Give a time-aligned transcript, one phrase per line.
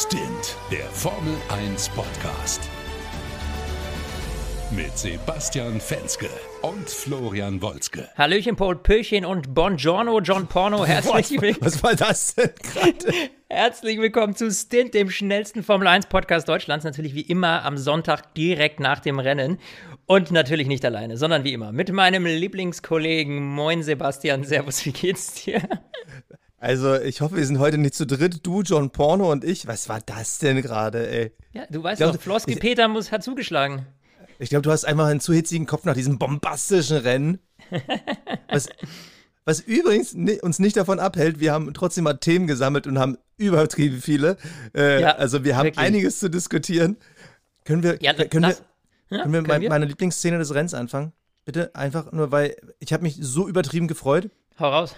[0.00, 2.60] Stint, der Formel 1 Podcast.
[4.70, 6.28] Mit Sebastian Fenske
[6.62, 8.08] und Florian Wolzke.
[8.16, 10.86] Hallöchen, Paul Pöchen und Buongiorno, John Porno.
[10.86, 11.66] Herzlich willkommen.
[11.66, 13.12] Was war das denn gerade?
[13.48, 16.84] Herzlich willkommen zu Stint, dem schnellsten Formel 1 Podcast Deutschlands.
[16.84, 19.58] Natürlich wie immer am Sonntag direkt nach dem Rennen.
[20.06, 23.44] Und natürlich nicht alleine, sondern wie immer mit meinem Lieblingskollegen.
[23.44, 24.44] Moin, Sebastian.
[24.44, 25.60] Servus, wie geht's dir?
[26.60, 28.44] Also, ich hoffe, wir sind heute nicht zu dritt.
[28.44, 29.66] Du, John Porno und ich.
[29.66, 31.32] Was war das denn gerade, ey?
[31.52, 33.86] Ja, du weißt glaub, doch, Flosky Peter muss, hat zugeschlagen.
[34.40, 37.38] Ich glaube, du hast einfach einen zu hitzigen Kopf nach diesem bombastischen Rennen.
[38.48, 38.68] Was,
[39.44, 44.02] was übrigens uns nicht davon abhält, wir haben trotzdem mal Themen gesammelt und haben übertrieben
[44.02, 44.36] viele.
[44.74, 45.84] Äh, ja, also wir haben wirklich.
[45.84, 46.98] einiges zu diskutieren.
[47.64, 48.62] Können wir, ja, können lass,
[49.08, 51.12] wir, ja, können wir, können meine Lieblingsszene des Rennens anfangen?
[51.46, 54.30] Bitte, einfach nur, weil ich habe mich so übertrieben gefreut.
[54.58, 54.94] Hau raus.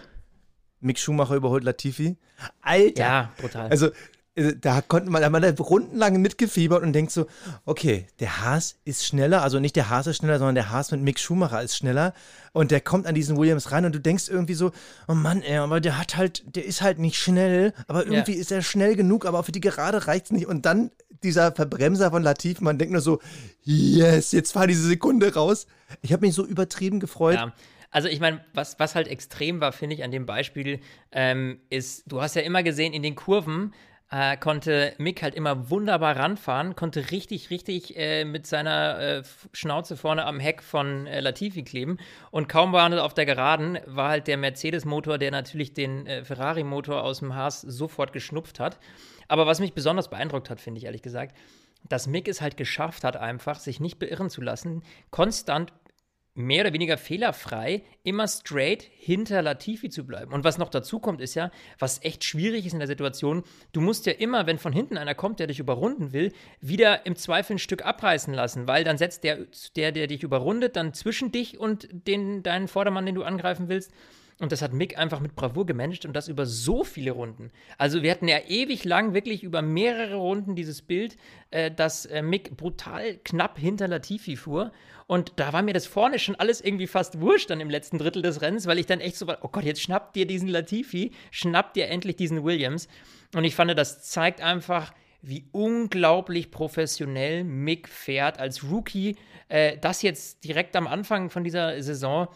[0.81, 2.17] Mick Schumacher überholt Latifi.
[2.63, 3.03] Alter.
[3.03, 3.71] Ja, brutal.
[3.71, 3.91] Also,
[4.37, 7.27] äh, da konnte man, da man rundenlang mitgefiebert und denkt so,
[7.65, 11.01] okay, der Haas ist schneller, also nicht der Haas ist schneller, sondern der Haas mit
[11.03, 12.15] Mick Schumacher ist schneller
[12.53, 14.71] und der kommt an diesen Williams rein und du denkst irgendwie so,
[15.09, 18.41] oh Mann, ey, aber der hat halt, der ist halt nicht schnell, aber irgendwie ja.
[18.41, 20.91] ist er schnell genug, aber für die Gerade reicht's nicht und dann
[21.23, 23.21] dieser Verbremser von Latif, man denkt nur so,
[23.63, 25.67] yes, jetzt fahr diese Sekunde raus.
[26.03, 27.35] Ich habe mich so übertrieben gefreut.
[27.35, 27.53] Ja.
[27.91, 30.81] Also ich meine, was, was halt extrem war, finde ich, an dem Beispiel,
[31.13, 33.73] ähm, ist, du hast ja immer gesehen, in den Kurven
[34.11, 39.97] äh, konnte Mick halt immer wunderbar ranfahren, konnte richtig, richtig äh, mit seiner äh, Schnauze
[39.97, 41.99] vorne am Heck von äh, Latifi kleben.
[42.31, 46.25] Und kaum war er auf der Geraden, war halt der Mercedes-Motor, der natürlich den äh,
[46.25, 48.81] Ferrari-Motor aus dem Haas sofort geschnupft hat.
[49.29, 51.37] Aber was mich besonders beeindruckt hat, finde ich ehrlich gesagt,
[51.89, 55.73] dass Mick es halt geschafft hat, einfach sich nicht beirren zu lassen, konstant
[56.43, 60.33] mehr oder weniger fehlerfrei immer straight hinter Latifi zu bleiben.
[60.33, 63.81] Und was noch dazu kommt, ist ja, was echt schwierig ist in der Situation, du
[63.81, 67.57] musst ja immer, wenn von hinten einer kommt, der dich überrunden will, wieder im Zweifel
[67.57, 69.47] ein Stück abreißen lassen, weil dann setzt der,
[69.77, 73.93] der, der dich überrundet, dann zwischen dich und den, deinen Vordermann, den du angreifen willst.
[74.41, 77.51] Und das hat Mick einfach mit Bravour gemanagt und das über so viele Runden.
[77.77, 81.19] Also wir hatten ja ewig lang, wirklich über mehrere Runden dieses Bild,
[81.51, 84.73] äh, dass äh, Mick brutal knapp hinter Latifi fuhr.
[85.07, 88.23] Und da war mir das vorne schon alles irgendwie fast wurscht dann im letzten Drittel
[88.23, 91.13] des Rennens, weil ich dann echt so war, oh Gott, jetzt schnappt dir diesen Latifi,
[91.31, 92.89] schnappt dir endlich diesen Williams.
[93.35, 99.17] Und ich fand, das zeigt einfach, wie unglaublich professionell Mick fährt als Rookie.
[99.49, 102.29] Äh, das jetzt direkt am Anfang von dieser Saison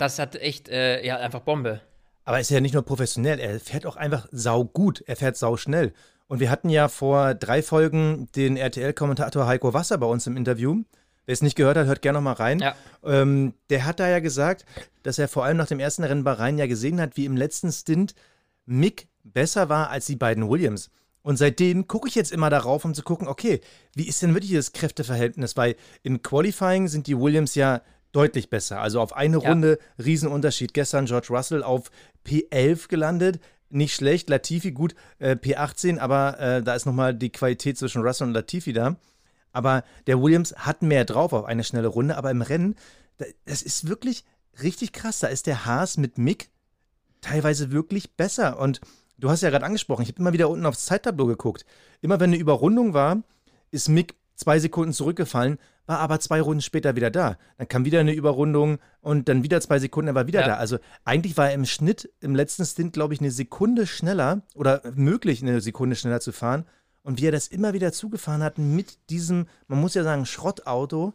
[0.00, 1.80] das hat echt, äh, ja, einfach Bombe.
[2.24, 5.36] Aber er ist ja nicht nur professionell, er fährt auch einfach sau gut, er fährt
[5.36, 5.92] sau schnell.
[6.28, 10.84] Und wir hatten ja vor drei Folgen den RTL-Kommentator Heiko Wasser bei uns im Interview.
[11.26, 12.60] Wer es nicht gehört hat, hört gerne noch mal rein.
[12.60, 12.74] Ja.
[13.04, 14.64] Ähm, der hat da ja gesagt,
[15.02, 17.36] dass er vor allem nach dem ersten Rennen bei Rhein ja gesehen hat, wie im
[17.36, 18.14] letzten Stint
[18.64, 20.90] Mick besser war als die beiden Williams.
[21.22, 23.60] Und seitdem gucke ich jetzt immer darauf, um zu gucken, okay,
[23.94, 25.56] wie ist denn wirklich das Kräfteverhältnis?
[25.56, 28.80] Weil im Qualifying sind die Williams ja deutlich besser.
[28.80, 29.48] Also auf eine ja.
[29.48, 30.74] Runde Riesenunterschied.
[30.74, 31.90] Gestern George Russell auf
[32.26, 33.40] P11 gelandet.
[33.68, 34.28] Nicht schlecht.
[34.28, 38.72] Latifi gut äh, P18, aber äh, da ist nochmal die Qualität zwischen Russell und Latifi
[38.72, 38.96] da.
[39.52, 42.16] Aber der Williams hat mehr drauf auf eine schnelle Runde.
[42.16, 42.76] Aber im Rennen,
[43.44, 44.24] das ist wirklich
[44.62, 45.20] richtig krass.
[45.20, 46.50] Da ist der Haas mit Mick
[47.20, 48.58] teilweise wirklich besser.
[48.58, 48.80] Und
[49.18, 51.64] du hast ja gerade angesprochen, ich habe immer wieder unten aufs Zeittableau geguckt.
[52.00, 53.22] Immer wenn eine Überrundung war,
[53.70, 57.36] ist Mick zwei Sekunden zurückgefallen, war aber zwei Runden später wieder da.
[57.58, 60.46] Dann kam wieder eine Überrundung und dann wieder zwei Sekunden, er war wieder ja.
[60.48, 60.54] da.
[60.54, 64.80] Also eigentlich war er im Schnitt im letzten Stint, glaube ich, eine Sekunde schneller oder
[64.94, 66.64] möglich eine Sekunde schneller zu fahren.
[67.02, 71.12] Und wie er das immer wieder zugefahren hat mit diesem, man muss ja sagen, Schrottauto.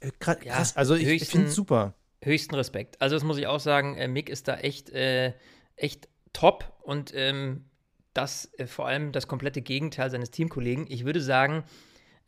[0.00, 1.94] Äh, krass, ja, also ich, finde es super.
[2.22, 3.00] Höchsten Respekt.
[3.00, 5.34] Also das muss ich auch sagen, äh, Mick ist da echt, äh,
[5.76, 7.64] echt top und ähm,
[8.12, 10.86] das äh, vor allem das komplette Gegenteil seines Teamkollegen.
[10.88, 11.64] Ich würde sagen,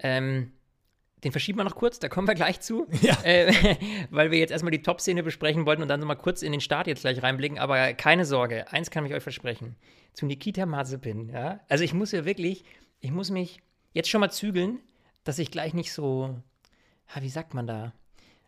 [0.03, 0.53] ähm,
[1.25, 2.87] den verschieben wir noch kurz, da kommen wir gleich zu.
[3.03, 3.17] Ja.
[3.23, 3.77] Äh,
[4.11, 6.87] weil wir jetzt erstmal die Top-Szene besprechen wollten und dann nochmal kurz in den Start
[6.87, 7.59] jetzt gleich reinblicken.
[7.59, 9.77] Aber keine Sorge, eins kann ich euch versprechen.
[10.13, 11.61] Zu Nikita Mazepin, ja.
[11.69, 12.65] Also ich muss ja wirklich,
[13.01, 13.61] ich muss mich
[13.93, 14.81] jetzt schon mal zügeln,
[15.25, 16.37] dass ich gleich nicht so,
[17.19, 17.93] wie sagt man da?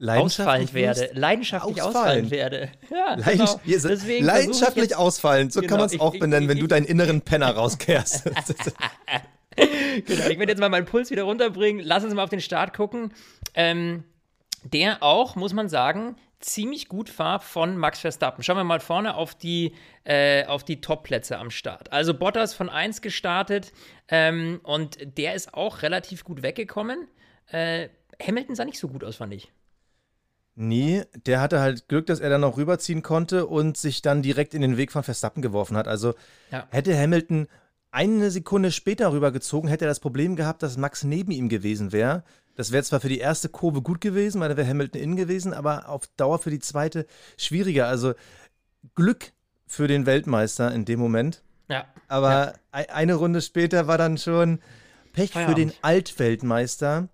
[0.05, 2.72] Ausfallend werde, leidenschaftlich ausfallen, ausfallen werde.
[2.90, 3.60] Ja, genau.
[3.64, 6.87] Deswegen leidenschaftlich ausfallen, so genau, kann man es auch benennen, ich, wenn ich, du deinen
[6.87, 8.28] inneren Penner rauskehrst.
[10.06, 11.84] genau, ich werde jetzt mal meinen Puls wieder runterbringen.
[11.84, 13.12] Lass uns mal auf den Start gucken.
[13.54, 14.04] Ähm,
[14.64, 18.43] der auch, muss man sagen, ziemlich gut war von Max Verstappen.
[18.43, 21.93] Schauen wir mal vorne auf die, äh, die Top-Plätze am Start.
[21.93, 23.72] Also Bottas von 1 gestartet
[24.08, 27.08] ähm, und der ist auch relativ gut weggekommen.
[27.48, 27.88] Äh,
[28.20, 29.52] Hamilton sah nicht so gut aus, fand ich.
[30.55, 34.52] Nee, der hatte halt Glück, dass er dann noch rüberziehen konnte und sich dann direkt
[34.52, 35.88] in den Weg von Verstappen geworfen hat.
[35.88, 36.14] Also
[36.50, 36.66] ja.
[36.70, 37.48] hätte Hamilton
[37.93, 42.25] eine Sekunde später rübergezogen, hätte er das Problem gehabt, dass Max neben ihm gewesen wäre.
[42.56, 45.55] Das wäre zwar für die erste Kurve gut gewesen, weil da wäre Hamilton innen gewesen,
[45.55, 47.06] aber auf Dauer für die zweite
[47.37, 47.87] schwieriger.
[47.87, 48.15] Also
[48.94, 49.33] Glück
[49.67, 51.43] für den Weltmeister in dem Moment.
[51.69, 51.87] Ja.
[52.09, 52.85] Aber ja.
[52.89, 54.59] eine Runde später war dann schon
[55.12, 55.59] Pech Feierabend.
[55.59, 57.09] für den Altweltmeister.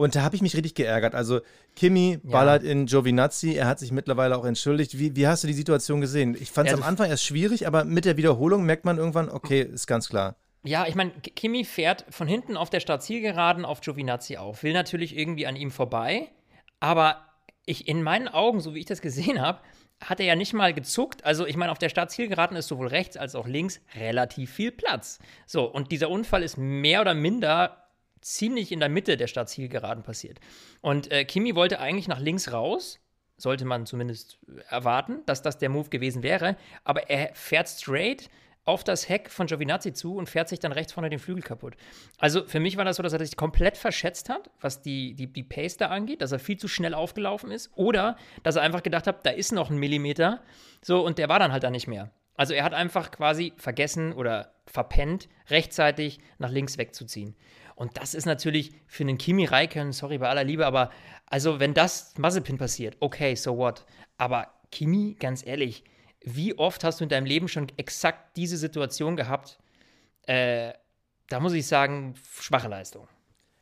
[0.00, 1.14] Und da habe ich mich richtig geärgert.
[1.14, 1.40] Also
[1.76, 2.30] Kimi ja.
[2.30, 4.98] ballert in Giovinazzi, er hat sich mittlerweile auch entschuldigt.
[4.98, 6.34] Wie, wie hast du die Situation gesehen?
[6.40, 9.60] Ich fand es am Anfang erst schwierig, aber mit der Wiederholung merkt man irgendwann, okay,
[9.60, 10.36] ist ganz klar.
[10.62, 15.18] Ja, ich meine, Kimi fährt von hinten auf der Startzielgeraden auf Giovinazzi auf, will natürlich
[15.18, 16.30] irgendwie an ihm vorbei,
[16.80, 17.18] aber
[17.66, 19.60] ich in meinen Augen, so wie ich das gesehen habe,
[20.02, 21.26] hat er ja nicht mal gezuckt.
[21.26, 25.18] Also, ich meine, auf der Startzielgeraden ist sowohl rechts als auch links relativ viel Platz.
[25.44, 27.89] So, und dieser Unfall ist mehr oder minder
[28.20, 30.40] ziemlich in der Mitte der Startzielgeraden passiert.
[30.80, 33.00] Und äh, Kimi wollte eigentlich nach links raus,
[33.36, 34.38] sollte man zumindest
[34.68, 38.28] erwarten, dass das der Move gewesen wäre, aber er fährt straight
[38.64, 41.76] auf das Heck von Giovinazzi zu und fährt sich dann rechts vorne den Flügel kaputt.
[42.18, 45.32] Also für mich war das so, dass er sich komplett verschätzt hat, was die, die,
[45.32, 48.82] die Pace da angeht, dass er viel zu schnell aufgelaufen ist oder dass er einfach
[48.82, 50.42] gedacht hat, da ist noch ein Millimeter,
[50.82, 52.10] so und der war dann halt da nicht mehr.
[52.36, 57.34] Also er hat einfach quasi vergessen oder verpennt, rechtzeitig nach links wegzuziehen.
[57.80, 60.90] Und das ist natürlich für einen Kimi Räikkönen, sorry bei aller Liebe, aber
[61.24, 63.86] also wenn das Mazepin passiert, okay, so what.
[64.18, 65.82] Aber Kimi, ganz ehrlich,
[66.22, 69.58] wie oft hast du in deinem Leben schon exakt diese Situation gehabt?
[70.26, 70.74] Äh,
[71.30, 73.08] da muss ich sagen, schwache Leistung.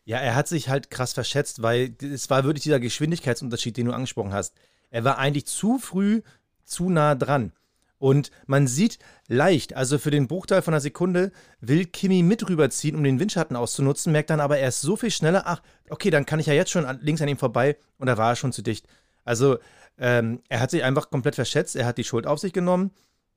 [0.05, 3.93] Ja, er hat sich halt krass verschätzt, weil es war wirklich dieser Geschwindigkeitsunterschied, den du
[3.93, 4.53] angesprochen hast.
[4.91, 6.23] Er war eigentlich zu früh
[6.65, 7.53] zu nah dran.
[7.99, 12.95] Und man sieht leicht, also für den Bruchteil von einer Sekunde will Kimi mit rüberziehen,
[12.95, 16.27] um den Windschatten auszunutzen, merkt dann aber, er ist so viel schneller, ach, okay, dann
[16.27, 18.63] kann ich ja jetzt schon links an ihm vorbei und da war er schon zu
[18.63, 18.87] dicht.
[19.25, 19.59] Also
[19.99, 22.93] ähm, er hat sich einfach komplett verschätzt, er hat die Schuld auf sich genommen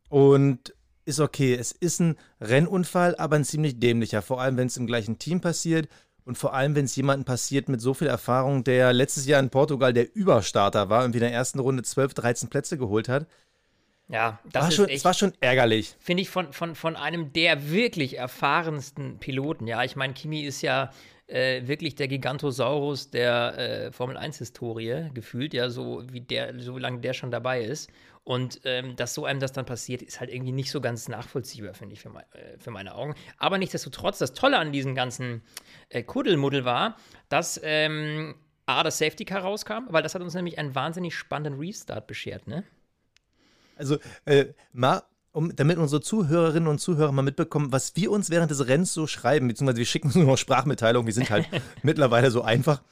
[0.10, 0.76] und
[1.06, 1.56] ist okay.
[1.56, 5.42] Es ist ein Rennunfall, aber ein ziemlich dämlicher, vor allem wenn es im gleichen Team
[5.42, 5.88] passiert
[6.24, 9.50] und vor allem, wenn es jemandem passiert mit so viel Erfahrung, der letztes Jahr in
[9.50, 13.26] Portugal der Überstarter war und in der ersten Runde 12, 13 Plätze geholt hat.
[14.12, 15.96] Ja, das war schon, echt, es war schon ärgerlich.
[16.00, 19.68] Finde ich von, von, von einem der wirklich erfahrensten Piloten.
[19.68, 20.92] Ja, ich meine, Kimi ist ja
[21.28, 27.00] äh, wirklich der Gigantosaurus der äh, Formel 1-Historie gefühlt, ja, so wie der, so lange
[27.00, 27.90] der schon dabei ist.
[28.24, 31.74] Und ähm, dass so einem das dann passiert, ist halt irgendwie nicht so ganz nachvollziehbar,
[31.74, 33.16] finde ich, für, mein, äh, für, meine Augen.
[33.38, 35.42] Aber nichtsdestotrotz, das Tolle an diesem ganzen
[35.90, 36.98] äh, Kuddelmuddel war,
[37.30, 38.36] dass ähm,
[38.66, 42.46] A, das Safety Car rauskam, weil das hat uns nämlich einen wahnsinnig spannenden Restart beschert,
[42.46, 42.64] ne?
[43.82, 45.02] Also, äh, mal,
[45.32, 49.08] um, damit unsere Zuhörerinnen und Zuhörer mal mitbekommen, was wir uns während des Rennens so
[49.08, 51.48] schreiben, beziehungsweise wir schicken uns nur noch Sprachmitteilungen, wir sind halt
[51.82, 52.84] mittlerweile so einfach.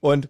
[0.00, 0.28] Und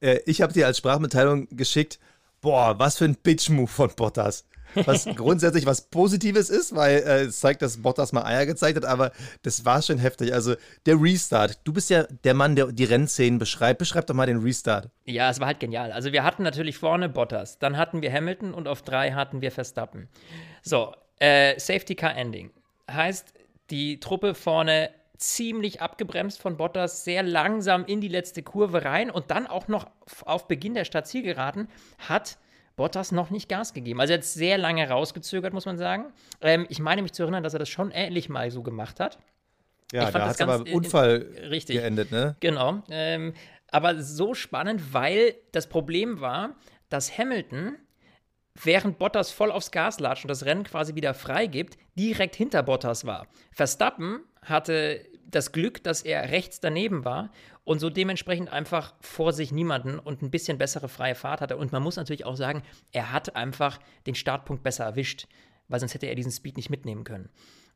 [0.00, 1.98] äh, ich habe dir als Sprachmitteilung geschickt,
[2.40, 7.40] boah, was für ein Bitch-Move von Bottas was grundsätzlich was Positives ist, weil äh, es
[7.40, 10.32] zeigt, dass Bottas mal Eier gezeigt hat, aber das war schon heftig.
[10.32, 10.54] Also
[10.86, 13.78] der Restart, du bist ja der Mann, der die Rennszenen beschreibt.
[13.78, 14.90] Beschreib doch mal den Restart.
[15.04, 15.92] Ja, es war halt genial.
[15.92, 19.50] Also wir hatten natürlich vorne Bottas, dann hatten wir Hamilton und auf drei hatten wir
[19.50, 20.08] Verstappen.
[20.62, 22.50] So, äh, Safety Car Ending.
[22.90, 23.32] Heißt,
[23.70, 24.90] die Truppe vorne
[25.22, 29.86] ziemlich abgebremst von Bottas, sehr langsam in die letzte Kurve rein und dann auch noch
[30.24, 31.68] auf Beginn der Startzielgeraden
[31.98, 32.38] hat
[32.82, 34.00] Bottas noch nicht Gas gegeben.
[34.00, 36.12] Also er hat sehr lange rausgezögert, muss man sagen.
[36.40, 39.20] Ähm, ich meine mich zu erinnern, dass er das schon ähnlich mal so gemacht hat.
[39.92, 41.76] Ja, da hat aber im Unfall richtig.
[41.76, 42.34] geendet, ne?
[42.40, 42.82] Genau.
[42.90, 43.34] Ähm,
[43.70, 46.56] aber so spannend, weil das Problem war,
[46.88, 47.76] dass Hamilton,
[48.60, 53.06] während Bottas voll aufs Gas latscht und das Rennen quasi wieder freigibt, direkt hinter Bottas
[53.06, 53.28] war.
[53.52, 57.30] Verstappen hatte das Glück, dass er rechts daneben war
[57.64, 61.56] und so dementsprechend einfach vor sich niemanden und ein bisschen bessere freie Fahrt hatte.
[61.56, 65.26] Und man muss natürlich auch sagen, er hat einfach den Startpunkt besser erwischt,
[65.68, 67.28] weil sonst hätte er diesen Speed nicht mitnehmen können.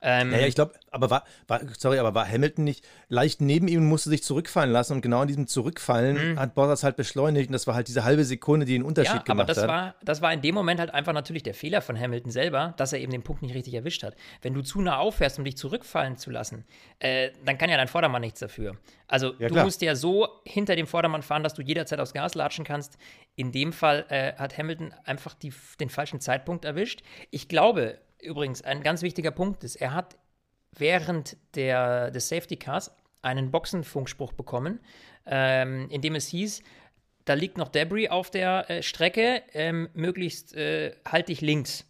[0.02, 3.66] Ähm, ja, ja, ich glaube, aber war, war, sorry, aber war Hamilton nicht leicht neben
[3.66, 6.38] ihm und musste sich zurückfallen lassen und genau in diesem Zurückfallen mhm.
[6.38, 9.22] hat Bottas halt beschleunigt und das war halt diese halbe Sekunde, die den Unterschied ja,
[9.22, 9.68] gemacht aber das hat.
[9.68, 12.92] War, das war in dem Moment halt einfach natürlich der Fehler von Hamilton selber, dass
[12.92, 14.16] er eben den Punkt nicht richtig erwischt hat.
[14.42, 16.64] Wenn du zu nah auffährst, um dich zurückfallen zu lassen,
[16.98, 18.76] äh, dann kann ja dein Vordermann nichts dafür.
[19.08, 19.64] Also ja, du klar.
[19.64, 22.98] musst ja so hinter dem Vordermann fahren, dass du jederzeit aufs Gas latschen kannst.
[23.34, 27.02] In dem Fall äh, hat Hamilton einfach die, den falschen Zeitpunkt erwischt.
[27.30, 30.16] Ich glaube, übrigens, ein ganz wichtiger Punkt ist, er hat
[30.72, 34.80] während der, des Safety Cars einen Boxenfunkspruch bekommen,
[35.26, 36.62] ähm, in dem es hieß,
[37.24, 41.84] da liegt noch Debris auf der äh, Strecke, ähm, möglichst äh, halt dich links.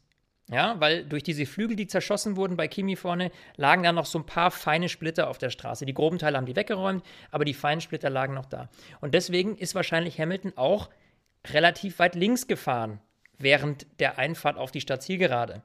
[0.48, 4.20] Ja, weil durch diese Flügel, die zerschossen wurden bei Kimi vorne, lagen da noch so
[4.20, 5.84] ein paar feine Splitter auf der Straße.
[5.84, 8.68] Die groben Teile haben die weggeräumt, aber die feinen Splitter lagen noch da.
[9.00, 10.88] Und deswegen ist wahrscheinlich Hamilton auch
[11.48, 13.00] relativ weit links gefahren
[13.38, 15.62] während der Einfahrt auf die Stadtzielgerade.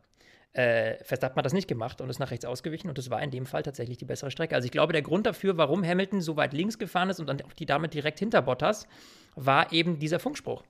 [0.53, 3.31] Äh, Verstappen hat das nicht gemacht und ist nach rechts ausgewichen und das war in
[3.31, 4.53] dem Fall tatsächlich die bessere Strecke.
[4.53, 7.41] Also ich glaube, der Grund dafür, warum Hamilton so weit links gefahren ist und dann
[7.41, 8.85] auch die Dame direkt hinter Bottas,
[9.35, 10.63] war eben dieser Funkspruch,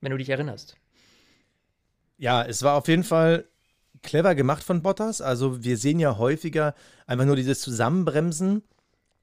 [0.00, 0.76] wenn du dich erinnerst.
[2.16, 3.44] Ja, es war auf jeden Fall
[4.02, 5.20] clever gemacht von Bottas.
[5.20, 6.74] Also wir sehen ja häufiger
[7.06, 8.62] einfach nur dieses Zusammenbremsen,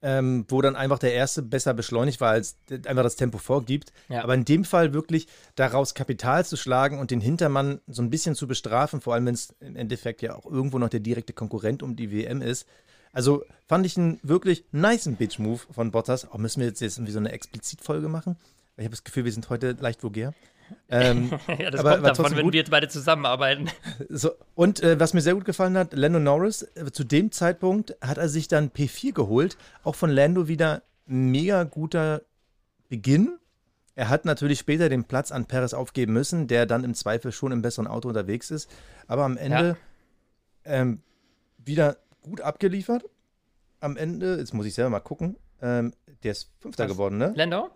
[0.02, 3.92] ähm, wo dann einfach der Erste besser beschleunigt war, als einfach das Tempo vorgibt.
[4.08, 4.24] Ja.
[4.24, 8.36] Aber in dem Fall wirklich daraus Kapital zu schlagen und den Hintermann so ein bisschen
[8.36, 11.84] zu bestrafen, vor allem wenn es im Endeffekt ja auch irgendwo noch der direkte Konkurrent
[11.84, 12.66] um die WM ist.
[13.12, 16.30] Also fand ich einen wirklich nice Bitch-Move von Bottas.
[16.32, 18.38] Auch müssen wir jetzt, jetzt irgendwie so eine Explizit-Folge machen?
[18.78, 20.34] Ich habe das Gefühl, wir sind heute leicht vulgär.
[20.90, 22.54] Ähm, ja, das aber, kommt davon, wenn gut.
[22.54, 23.70] wir jetzt beide zusammenarbeiten.
[24.10, 27.96] So, und äh, was mir sehr gut gefallen hat, Lando Norris, äh, zu dem Zeitpunkt
[28.02, 29.58] hat er sich dann P4 geholt.
[29.84, 32.22] Auch von Lando wieder mega guter
[32.90, 33.38] Beginn.
[33.96, 37.52] Er hat natürlich später den Platz an Perez aufgeben müssen, der dann im Zweifel schon
[37.52, 38.70] im besseren Auto unterwegs ist.
[39.08, 39.78] Aber am Ende
[40.66, 40.72] ja.
[40.74, 41.02] ähm,
[41.58, 43.04] wieder gut abgeliefert.
[43.82, 46.92] Am Ende, jetzt muss ich selber mal gucken, ähm, der ist Fünfter was?
[46.92, 47.34] geworden, ne?
[47.36, 47.58] Lando?
[47.58, 47.72] Lando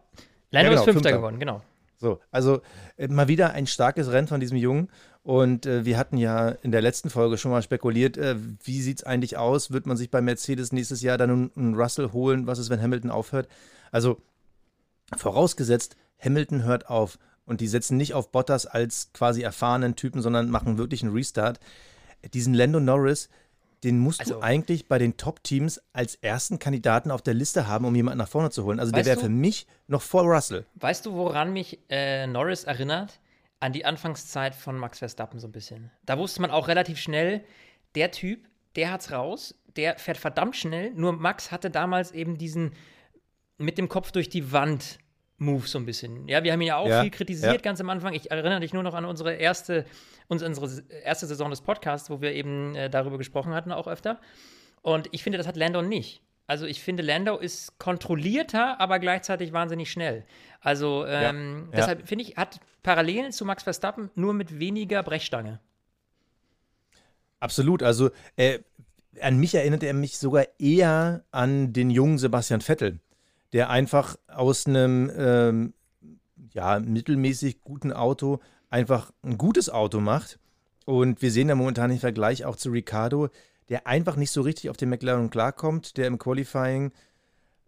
[0.52, 1.62] ja, genau, ist Fünfter, Fünfter geworden, genau.
[2.04, 2.62] So, also
[2.98, 4.90] äh, mal wieder ein starkes Rennen von diesem Jungen.
[5.24, 8.98] Und äh, wir hatten ja in der letzten Folge schon mal spekuliert, äh, wie sieht
[9.00, 9.72] es eigentlich aus?
[9.72, 12.46] Wird man sich bei Mercedes nächstes Jahr dann einen Russell holen?
[12.46, 13.48] Was ist, wenn Hamilton aufhört?
[13.90, 14.18] Also
[15.16, 20.50] vorausgesetzt, Hamilton hört auf und die setzen nicht auf Bottas als quasi erfahrenen Typen, sondern
[20.50, 21.62] machen wirklich einen Restart.
[22.34, 23.30] Diesen Lando Norris,
[23.84, 27.86] den musst also, du eigentlich bei den Top-Teams als ersten Kandidaten auf der Liste haben,
[27.86, 28.80] um jemanden nach vorne zu holen.
[28.80, 30.66] Also der wäre für mich noch vor Russell.
[30.76, 33.20] Weißt du, woran mich äh, Norris erinnert?
[33.60, 35.92] An die Anfangszeit von Max Verstappen so ein bisschen.
[36.06, 37.44] Da wusste man auch relativ schnell,
[37.96, 40.92] der Typ, der hat's raus, der fährt verdammt schnell.
[40.94, 42.74] Nur Max hatte damals eben diesen
[43.58, 45.00] mit dem Kopf durch die Wand
[45.44, 46.28] Move so ein bisschen.
[46.28, 47.62] Ja, wir haben ihn ja auch ja, viel kritisiert ja.
[47.62, 48.14] ganz am Anfang.
[48.14, 49.86] Ich erinnere dich nur noch an unsere erste,
[50.28, 54.20] unsere erste Saison des Podcasts, wo wir eben äh, darüber gesprochen hatten, auch öfter.
[54.82, 56.22] Und ich finde, das hat Lando nicht.
[56.46, 60.26] Also ich finde, Lando ist kontrollierter, aber gleichzeitig wahnsinnig schnell.
[60.60, 65.60] Also ähm, ja, deshalb finde ich, hat Parallelen zu Max Verstappen nur mit weniger Brechstange.
[67.40, 67.82] Absolut.
[67.82, 68.60] Also äh,
[69.22, 73.00] an mich erinnert er mich sogar eher an den jungen Sebastian Vettel
[73.54, 75.74] der einfach aus einem ähm,
[76.52, 80.40] ja, mittelmäßig guten Auto einfach ein gutes Auto macht.
[80.86, 83.30] Und wir sehen da momentan den Vergleich auch zu Ricardo,
[83.70, 86.92] der einfach nicht so richtig auf den McLaren klarkommt, der im Qualifying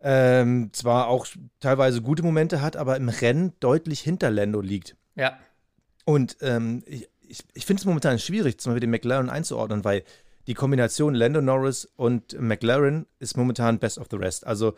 [0.01, 1.25] ähm, zwar auch
[1.59, 4.95] teilweise gute Momente hat, aber im Rennen deutlich hinter Lando liegt.
[5.15, 5.37] Ja.
[6.03, 10.03] Und ähm, ich, ich, ich finde es momentan schwierig, zum Beispiel den McLaren einzuordnen, weil
[10.47, 14.45] die Kombination Lando Norris und McLaren ist momentan best of the rest.
[14.45, 14.75] Also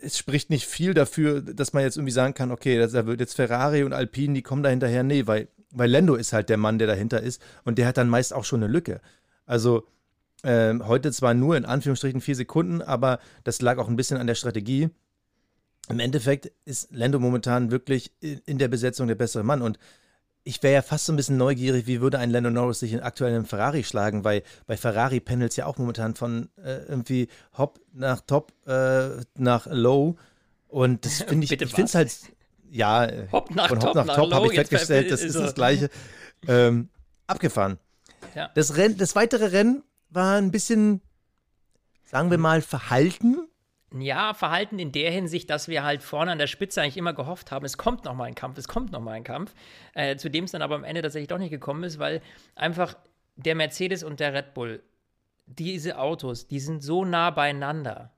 [0.00, 3.34] es spricht nicht viel dafür, dass man jetzt irgendwie sagen kann, okay, da wird jetzt
[3.34, 5.02] Ferrari und Alpine, die kommen da hinterher.
[5.02, 8.08] Nee, weil, weil Lando ist halt der Mann, der dahinter ist und der hat dann
[8.08, 9.00] meist auch schon eine Lücke.
[9.46, 9.86] Also
[10.42, 14.26] äh, heute zwar nur in Anführungsstrichen vier Sekunden, aber das lag auch ein bisschen an
[14.26, 14.88] der Strategie.
[15.88, 19.78] Im Endeffekt ist Lando momentan wirklich in der Besetzung der bessere Mann und
[20.44, 23.00] ich wäre ja fast so ein bisschen neugierig, wie würde ein Lando Norris sich in
[23.00, 28.20] aktuellen Ferrari schlagen, weil bei Ferrari pendelt ja auch momentan von äh, irgendwie Hop nach
[28.22, 30.16] Top äh, nach Low.
[30.68, 32.12] Und das finde ich, ich finde es halt,
[32.70, 35.90] ja, Hop nach von Hop nach, nach Top habe ich festgestellt, das ist, das Gleiche.
[36.46, 36.88] Ähm,
[37.26, 37.78] abgefahren.
[38.34, 38.50] Ja.
[38.54, 41.00] Das, Renn, das weitere Rennen war ein bisschen,
[42.04, 43.48] sagen wir mal, verhalten.
[43.96, 47.50] Ja, Verhalten in der Hinsicht, dass wir halt vorne an der Spitze eigentlich immer gehofft
[47.50, 49.54] haben, es kommt noch mal ein Kampf, es kommt noch mal ein Kampf,
[49.94, 52.20] äh, zu dem es dann aber am Ende tatsächlich doch nicht gekommen ist, weil
[52.54, 52.96] einfach
[53.36, 54.82] der Mercedes und der Red Bull,
[55.46, 58.12] diese Autos, die sind so nah beieinander.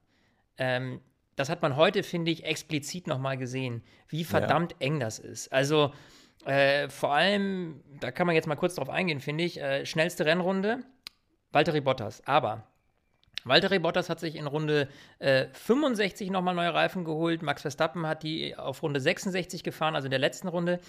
[0.58, 1.00] Ähm,
[1.36, 4.86] das hat man heute, finde ich, explizit noch mal gesehen, wie verdammt ja.
[4.86, 5.52] eng das ist.
[5.52, 5.92] Also
[6.44, 10.26] äh, vor allem, da kann man jetzt mal kurz drauf eingehen, finde ich, äh, schnellste
[10.26, 10.80] Rennrunde,
[11.52, 12.26] Valtteri Bottas.
[12.26, 12.66] Aber
[13.44, 17.42] Valtteri Bottas hat sich in Runde äh, 65 nochmal neue Reifen geholt.
[17.42, 20.80] Max Verstappen hat die auf Runde 66 gefahren, also in der letzten Runde.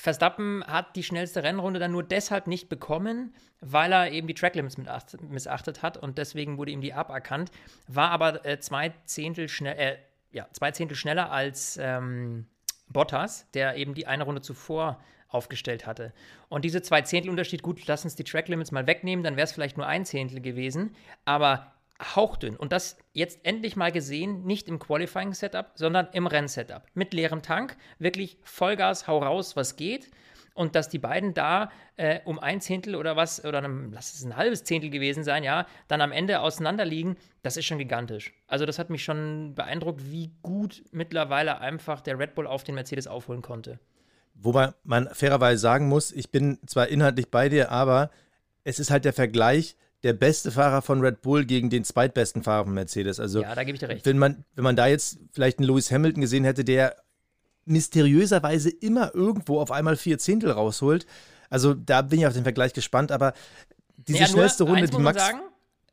[0.00, 4.78] Verstappen hat die schnellste Rennrunde dann nur deshalb nicht bekommen, weil er eben die Tracklimits
[5.28, 7.50] missachtet hat und deswegen wurde ihm die aberkannt.
[7.86, 9.96] War aber äh, zwei, Zehntel schnell, äh,
[10.32, 12.46] ja, zwei Zehntel schneller als ähm,
[12.88, 16.12] Bottas, der eben die eine Runde zuvor aufgestellt hatte.
[16.48, 19.44] Und diese zwei Zehntel Unterschied, gut, lass uns die Track Limits mal wegnehmen, dann wäre
[19.44, 20.94] es vielleicht nur ein Zehntel gewesen,
[21.24, 21.72] aber
[22.16, 22.56] hauchdünn.
[22.56, 26.82] Und das jetzt endlich mal gesehen, nicht im Qualifying-Setup, sondern im Renn-Setup.
[26.94, 30.10] Mit leerem Tank, wirklich Vollgas, hau raus, was geht.
[30.52, 34.24] Und dass die beiden da äh, um ein Zehntel oder was, oder einem, lass es
[34.24, 38.34] ein halbes Zehntel gewesen sein, ja, dann am Ende auseinanderliegen, das ist schon gigantisch.
[38.46, 42.74] Also, das hat mich schon beeindruckt, wie gut mittlerweile einfach der Red Bull auf den
[42.74, 43.78] Mercedes aufholen konnte.
[44.42, 48.10] Wobei man fairerweise sagen muss, ich bin zwar inhaltlich bei dir, aber
[48.64, 52.64] es ist halt der Vergleich der beste Fahrer von Red Bull gegen den zweitbesten Fahrer
[52.64, 53.20] von Mercedes.
[53.20, 54.06] Also, ja, da gebe ich dir recht.
[54.06, 56.96] Wenn man, wenn man da jetzt vielleicht einen Lewis Hamilton gesehen hätte, der
[57.66, 61.06] mysteriöserweise immer irgendwo auf einmal vier Zehntel rausholt.
[61.48, 63.32] Also da bin ich auf den Vergleich gespannt, aber
[63.96, 65.22] diese ja, schnellste Runde, die Max.
[65.22, 65.40] Sagen,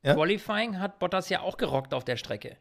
[0.03, 0.13] ja?
[0.13, 2.57] Qualifying hat Bottas ja auch gerockt auf der Strecke.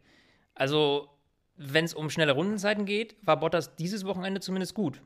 [0.55, 1.09] Also,
[1.57, 5.03] wenn es um schnelle Rundenzeiten geht, war Bottas dieses Wochenende zumindest gut.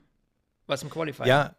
[0.70, 1.28] Was im Qualifying.
[1.28, 1.56] Ja,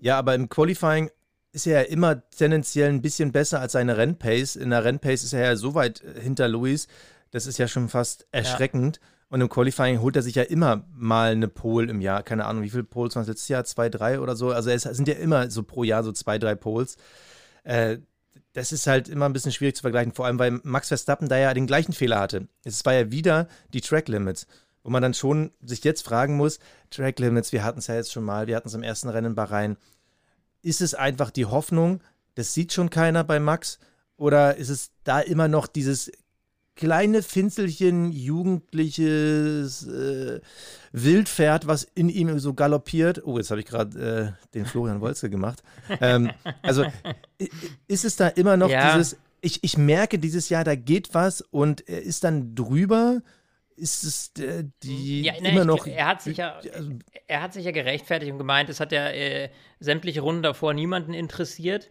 [0.00, 1.10] ja aber im Qualifying
[1.52, 4.56] ist er ja immer tendenziell ein bisschen besser als seine Rennpace.
[4.56, 6.88] In der Rennpace ist er ja so weit äh, hinter Luis,
[7.30, 9.00] das ist ja schon fast erschreckend.
[9.02, 9.08] Ja.
[9.30, 12.22] Und im Qualifying holt er sich ja immer mal eine Pole im Jahr.
[12.22, 13.64] Keine Ahnung, wie viele Poles waren es letztes Jahr?
[13.64, 14.52] Zwei, drei oder so.
[14.52, 16.96] Also es sind ja immer so pro Jahr so zwei, drei Poles.
[17.64, 17.98] Äh,
[18.52, 21.36] das ist halt immer ein bisschen schwierig zu vergleichen, vor allem weil Max Verstappen da
[21.36, 22.46] ja den gleichen Fehler hatte.
[22.62, 24.46] Es war ja wieder die Track Limits,
[24.84, 26.60] wo man dann schon sich jetzt fragen muss,
[26.90, 29.28] Track Limits, wir hatten es ja jetzt schon mal, wir hatten es im ersten Rennen
[29.28, 29.76] in Bahrain,
[30.62, 32.00] ist es einfach die Hoffnung,
[32.34, 33.78] das sieht schon keiner bei Max?
[34.16, 36.12] Oder ist es da immer noch dieses
[36.76, 40.40] kleine Finzelchen, jugendliches äh,
[40.92, 43.22] Wildpferd, was in ihm so galoppiert?
[43.24, 45.62] Oh, jetzt habe ich gerade äh, den Florian Wolze gemacht.
[46.00, 46.30] Ähm,
[46.62, 46.84] also
[47.86, 48.92] ist es da immer noch ja.
[48.92, 53.22] dieses, ich, ich merke dieses Jahr, da geht was und er ist dann drüber
[53.76, 55.86] ist es äh, die ja, ne, immer noch.
[55.86, 56.92] Er hat, sich ja, also,
[57.26, 59.50] er hat sich ja gerechtfertigt und gemeint, es hat ja äh,
[59.80, 61.90] sämtliche Runden davor niemanden interessiert,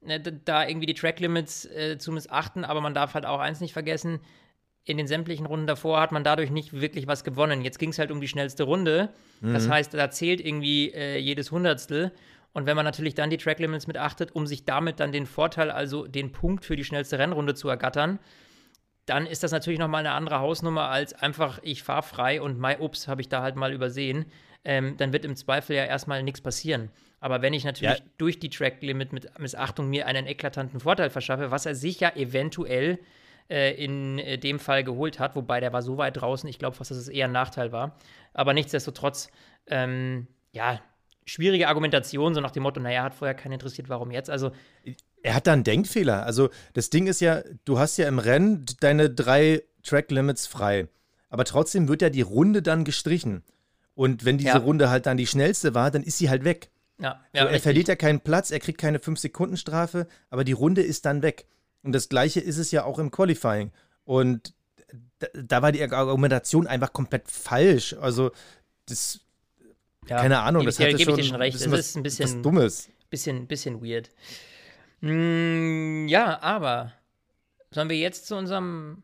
[0.00, 3.72] ne, da irgendwie die Tracklimits äh, zu missachten, aber man darf halt auch eins nicht
[3.72, 4.20] vergessen,
[4.84, 7.62] in den sämtlichen Runden davor hat man dadurch nicht wirklich was gewonnen.
[7.62, 9.08] Jetzt ging es halt um die schnellste Runde.
[9.40, 9.54] Mhm.
[9.54, 12.12] Das heißt, da zählt irgendwie äh, jedes Hundertstel.
[12.52, 16.06] Und wenn man natürlich dann die Tracklimits mitachtet, um sich damit dann den Vorteil, also
[16.06, 18.18] den Punkt für die schnellste Rennrunde zu ergattern,
[19.06, 22.80] dann ist das natürlich nochmal eine andere Hausnummer als einfach, ich fahre frei und mein
[22.80, 24.26] Ups habe ich da halt mal übersehen.
[24.64, 26.90] Ähm, dann wird im Zweifel ja erstmal nichts passieren.
[27.20, 28.04] Aber wenn ich natürlich ja.
[28.16, 32.98] durch die Track-Limit mit Missachtung mir einen eklatanten Vorteil verschaffe, was er sich ja eventuell
[33.50, 36.76] äh, in äh, dem Fall geholt hat, wobei der war so weit draußen, ich glaube
[36.76, 37.98] fast, dass es eher ein Nachteil war.
[38.32, 39.30] Aber nichtsdestotrotz,
[39.66, 40.80] ähm, ja,
[41.26, 44.30] schwierige Argumentation, so nach dem Motto, naja, hat vorher keinen interessiert, warum jetzt?
[44.30, 44.52] Also
[45.24, 46.24] er hat da einen Denkfehler.
[46.24, 50.86] Also das Ding ist ja, du hast ja im Rennen deine drei Track Limits frei.
[51.30, 53.42] Aber trotzdem wird ja die Runde dann gestrichen.
[53.94, 54.58] Und wenn diese ja.
[54.58, 56.70] Runde halt dann die schnellste war, dann ist sie halt weg.
[56.98, 60.82] Ja, ja, so, er verliert ja keinen Platz, er kriegt keine 5-Sekunden-Strafe, aber die Runde
[60.82, 61.46] ist dann weg.
[61.82, 63.72] Und das gleiche ist es ja auch im Qualifying.
[64.04, 64.52] Und
[65.18, 67.96] da, da war die Argumentation einfach komplett falsch.
[67.98, 68.30] Also,
[68.86, 69.20] das,
[70.06, 71.54] ja, keine Ahnung, das hatte schon, schon recht.
[71.54, 72.88] Das ist ein bisschen, was Dummes.
[73.08, 74.10] Bisschen, bisschen weird.
[75.04, 76.92] Mm, ja, aber
[77.70, 79.02] sollen wir jetzt zu unserem.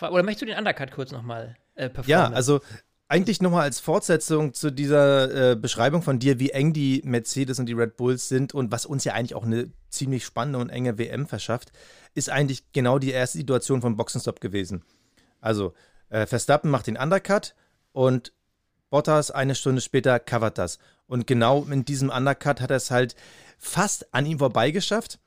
[0.00, 2.08] Oder möchtest du den Undercut kurz nochmal äh, performen?
[2.08, 2.60] Ja, also
[3.08, 7.66] eigentlich nochmal als Fortsetzung zu dieser äh, Beschreibung von dir, wie eng die Mercedes und
[7.66, 10.96] die Red Bulls sind und was uns ja eigentlich auch eine ziemlich spannende und enge
[10.96, 11.72] WM verschafft,
[12.14, 14.84] ist eigentlich genau die erste Situation vom Boxenstopp gewesen.
[15.40, 15.74] Also,
[16.08, 17.56] äh, Verstappen macht den Undercut
[17.90, 18.32] und
[18.90, 20.78] Bottas eine Stunde später covert das.
[21.08, 23.16] Und genau in diesem Undercut hat er es halt
[23.58, 25.18] fast an ihm vorbeigeschafft,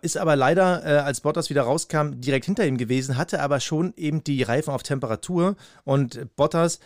[0.00, 3.92] ist aber leider, äh, als Bottas wieder rauskam, direkt hinter ihm gewesen, hatte aber schon
[3.96, 6.78] eben die Reifen auf Temperatur und Bottas,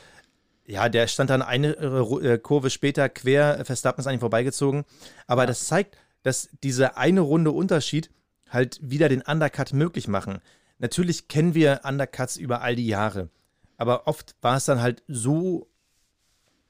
[0.66, 4.84] ja, der stand dann eine äh, äh Kurve später quer, Verstappen ist an ihm vorbeigezogen,
[5.26, 5.46] aber ja.
[5.46, 8.10] das zeigt, dass diese eine Runde Unterschied
[8.48, 10.40] halt wieder den Undercut möglich machen.
[10.78, 13.28] Natürlich kennen wir Undercuts über all die Jahre,
[13.76, 15.68] aber oft war es dann halt so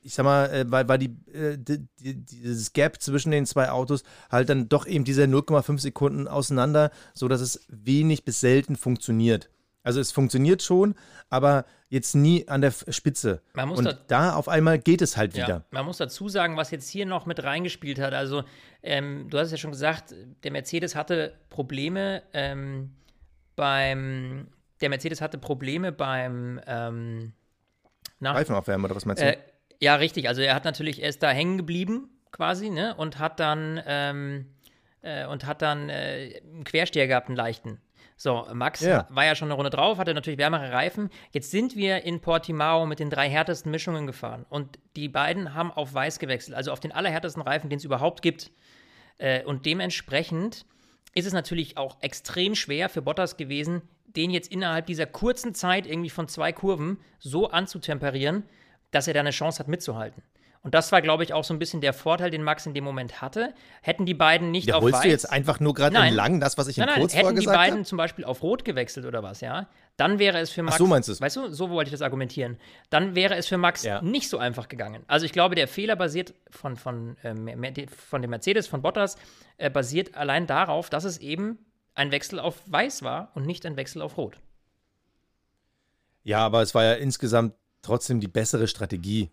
[0.06, 4.04] ich sag mal, äh, weil, weil die, äh, die, dieses Gap zwischen den zwei Autos
[4.30, 9.50] halt dann doch eben diese 0,5 Sekunden auseinander, sodass es wenig bis selten funktioniert.
[9.82, 10.94] Also es funktioniert schon,
[11.28, 13.42] aber jetzt nie an der Spitze.
[13.54, 15.48] Und da, da, auf einmal geht es halt wieder.
[15.48, 18.12] Ja, man muss dazu sagen, was jetzt hier noch mit reingespielt hat.
[18.12, 18.42] Also
[18.82, 22.96] ähm, du hast es ja schon gesagt, der Mercedes hatte Probleme ähm,
[23.54, 24.48] beim,
[24.80, 27.32] der Mercedes hatte Probleme beim ähm,
[28.20, 29.26] Reifenaufwärmen oder was meinst du?
[29.26, 29.38] Äh,
[29.80, 30.28] ja, richtig.
[30.28, 32.94] Also er hat natürlich, er ist da hängen geblieben quasi, ne?
[32.94, 34.46] Und hat dann, ähm,
[35.02, 37.80] äh, und hat dann äh, einen Quersteher gehabt, einen leichten.
[38.18, 39.06] So, Max ja.
[39.10, 41.10] war ja schon eine Runde drauf, hatte natürlich wärmere Reifen.
[41.32, 44.46] Jetzt sind wir in Portimao mit den drei härtesten Mischungen gefahren.
[44.48, 48.22] Und die beiden haben auf weiß gewechselt, also auf den allerhärtesten Reifen, den es überhaupt
[48.22, 48.50] gibt.
[49.18, 50.64] Äh, und dementsprechend
[51.14, 55.86] ist es natürlich auch extrem schwer für Bottas gewesen, den jetzt innerhalb dieser kurzen Zeit
[55.86, 58.44] irgendwie von zwei Kurven so anzutemperieren,
[58.96, 60.22] dass er da eine Chance hat mitzuhalten.
[60.62, 62.82] Und das war, glaube ich, auch so ein bisschen der Vorteil, den Max in dem
[62.82, 63.54] Moment hatte.
[63.82, 65.02] Hätten die beiden nicht ja, auf Weiß...
[65.02, 67.54] du jetzt einfach nur gerade entlang das, was ich nein, in kurz nein, hätten gesagt
[67.54, 67.86] die beiden hab?
[67.86, 70.74] zum Beispiel auf Rot gewechselt oder was, ja, dann wäre es für Max...
[70.74, 71.20] Ach, so meinst du es?
[71.20, 72.58] Weißt du, so wollte ich das argumentieren.
[72.90, 74.02] Dann wäre es für Max Ja.
[74.02, 75.04] nicht so einfach gegangen.
[75.06, 77.48] Also ich glaube, der Fehler basiert von, von, ähm,
[77.88, 79.16] von dem Mercedes, von Bottas,
[79.58, 81.58] äh, basiert allein darauf, dass es eben
[81.94, 84.40] ein Wechsel auf Weiß war und nicht ein Wechsel auf Rot.
[86.24, 87.54] Ja, aber es war ja insgesamt
[87.86, 89.30] trotzdem die bessere Strategie.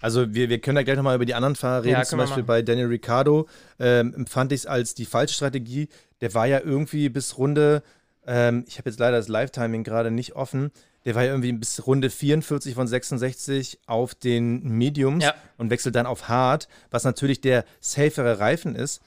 [0.00, 1.94] Also wir, wir können da gleich nochmal über die anderen Fahrer reden.
[1.94, 5.88] Ja, Zum Beispiel bei Daniel Ricciardo ähm, empfand ich es als die falsche Strategie.
[6.20, 7.82] Der war ja irgendwie bis Runde,
[8.26, 10.70] ähm, ich habe jetzt leider das Live-Timing gerade nicht offen,
[11.06, 15.34] der war ja irgendwie bis Runde 44 von 66 auf den Mediums Ja.
[15.56, 19.00] und wechselt dann auf Hard, was natürlich der safere Reifen ist.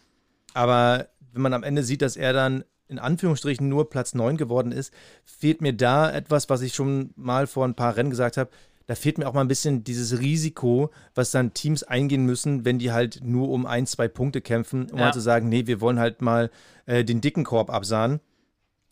[0.53, 4.71] Aber wenn man am Ende sieht, dass er dann in Anführungsstrichen nur Platz 9 geworden
[4.71, 8.49] ist, fehlt mir da etwas, was ich schon mal vor ein paar Rennen gesagt habe.
[8.87, 12.79] Da fehlt mir auch mal ein bisschen dieses Risiko, was dann Teams eingehen müssen, wenn
[12.79, 15.05] die halt nur um ein, zwei Punkte kämpfen, um Ja.
[15.05, 16.49] halt zu sagen, nee, wir wollen halt mal
[16.87, 18.19] äh, den dicken Korb absahen.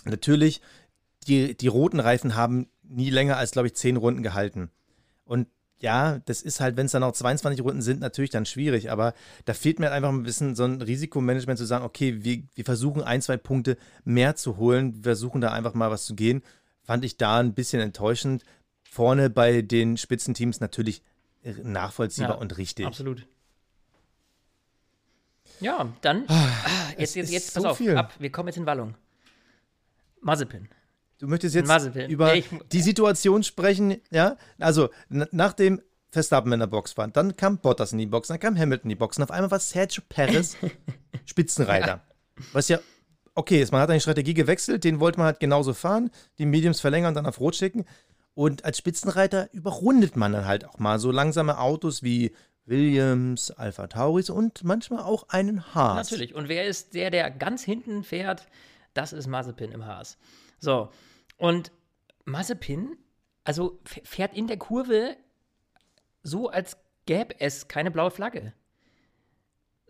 [0.06, 0.62] Natürlich,
[1.28, 4.70] die, die roten Reifen haben nie länger als, glaube ich, zehn Runden gehalten.
[5.26, 5.48] Und
[5.80, 8.90] ja, das ist halt, wenn es dann noch 22 Runden sind, natürlich dann schwierig.
[8.90, 9.14] Aber
[9.46, 12.66] da fehlt mir halt einfach ein bisschen so ein Risikomanagement zu sagen, okay, wir, wir
[12.66, 16.42] versuchen ein, zwei Punkte mehr zu holen, wir versuchen da einfach mal was zu gehen.
[16.84, 18.44] Fand ich da ein bisschen enttäuschend.
[18.90, 21.04] Vorne bei den Spitzenteams natürlich
[21.64, 22.86] nachvollziehbar Ja, und richtig.
[22.86, 23.28] Absolut.
[25.60, 26.26] Ja, dann.
[26.28, 26.48] Ah,
[26.98, 27.96] jetzt, jetzt, jetzt pass so auf, viel.
[27.96, 28.14] ab.
[28.20, 28.96] Wir kommen jetzt in Wallung.
[30.22, 30.70] Mazepin.
[31.20, 31.68] Du möchtest jetzt
[32.10, 34.38] über Ich- die Situation sprechen, ja?
[34.60, 38.40] Also, n- nachdem Verstappen in der Box war, dann kam Bottas in die Box, dann
[38.40, 40.56] kam Hamilton in die Box und auf einmal war Sergio Perez
[41.26, 42.02] Spitzenreiter.
[42.54, 42.80] Was ja
[43.36, 46.80] okay ist, man hat eine Strategie gewechselt, den wollte man halt genauso fahren, die Mediums
[46.80, 47.86] verlängern und dann auf Rot schicken.
[48.34, 52.32] Und als Spitzenreiter überrundet man dann halt auch mal so langsame Autos wie
[52.66, 56.12] Williams, Alpha Tauris und manchmal auch einen Haas.
[56.12, 56.36] Natürlich.
[56.36, 58.48] Und wer ist der, der ganz hinten fährt?
[58.94, 60.18] Das ist Mazepin im Haas.
[60.60, 60.90] So.
[61.38, 61.72] Und
[62.26, 62.98] Mazepin,
[63.44, 65.16] also fährt in der Kurve
[66.24, 68.54] so, als gäbe es keine blaue Flagge.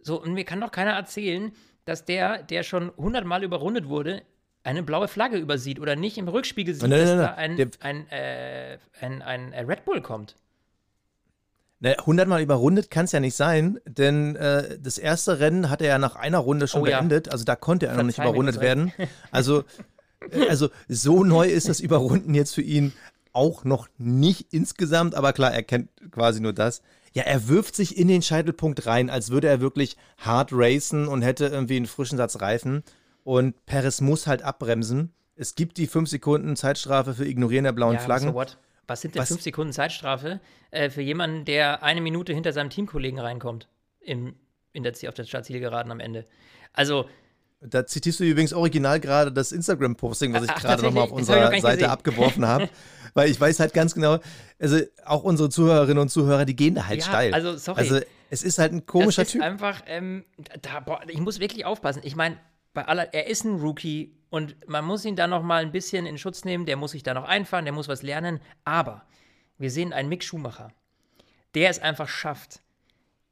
[0.01, 1.51] So, und mir kann doch keiner erzählen,
[1.86, 4.21] dass der, der schon hundertmal überrundet wurde,
[4.63, 7.71] eine blaue Flagge übersieht oder nicht im Rückspiegel sieht, Nein, nein, dass nein, da nein.
[7.82, 10.36] ein, ein, äh, ein, ein, äh, Red Bull kommt.
[11.80, 15.82] Ne, 100 Mal überrundet kann es ja nicht sein, denn äh, das erste Rennen hat
[15.82, 16.97] er ja nach einer Runde schon Oh ja.
[16.99, 17.30] beendet.
[17.32, 18.91] Also da konnte er noch nicht Verzeih überrundet werden.
[19.32, 19.63] Also,
[20.49, 22.93] also so neu ist das Überrunden jetzt für ihn
[23.34, 26.82] auch noch nicht insgesamt, aber klar, er kennt quasi nur das.
[27.13, 31.21] Ja, er wirft sich in den Scheitelpunkt rein, als würde er wirklich hart racen und
[31.21, 32.84] hätte irgendwie einen frischen Satz Reifen.
[33.23, 35.13] Und Perez muss halt abbremsen.
[35.36, 38.30] Es gibt die 5 Sekunden Zeitstrafe für Ignorieren der blauen Ja, Flaggen.
[38.30, 38.58] so what?
[38.88, 40.39] Was sind denn Was- fünf Sekunden Zeitstrafe
[40.71, 43.67] äh, für jemanden, der eine Minute hinter seinem Teamkollegen reinkommt
[43.99, 44.36] im,
[44.71, 46.23] in der, auf der Startzielgeraden am Ende?
[46.71, 47.06] Also,
[47.60, 51.78] Da zitierst du übrigens original gerade das Instagram-Posting, was ich gerade nochmal auf unserer Seite
[51.78, 51.89] gesehen.
[51.89, 52.70] abgeworfen habe.
[53.13, 54.20] Weil ich weiß halt ganz genau,
[54.60, 57.34] also auch unsere Zuhörerinnen und Zuhörer, die gehen da halt Ja, steil.
[57.34, 57.80] also, sorry.
[57.80, 59.41] Also es ist halt ein komischer das ist Typ.
[59.41, 60.24] einfach, ähm,
[60.62, 62.02] da, boah, ich muss wirklich aufpassen.
[62.06, 62.38] Ich meine,
[62.76, 66.06] bei aller, er ist ein Rookie und man muss ihn da noch mal ein bisschen
[66.06, 66.67] in Schutz nehmen.
[66.67, 68.39] Der muss sich da noch einfahren, der muss was lernen.
[68.65, 69.04] Aber
[69.58, 70.72] wir sehen einen Mick Schumacher,
[71.56, 72.62] der es einfach schafft,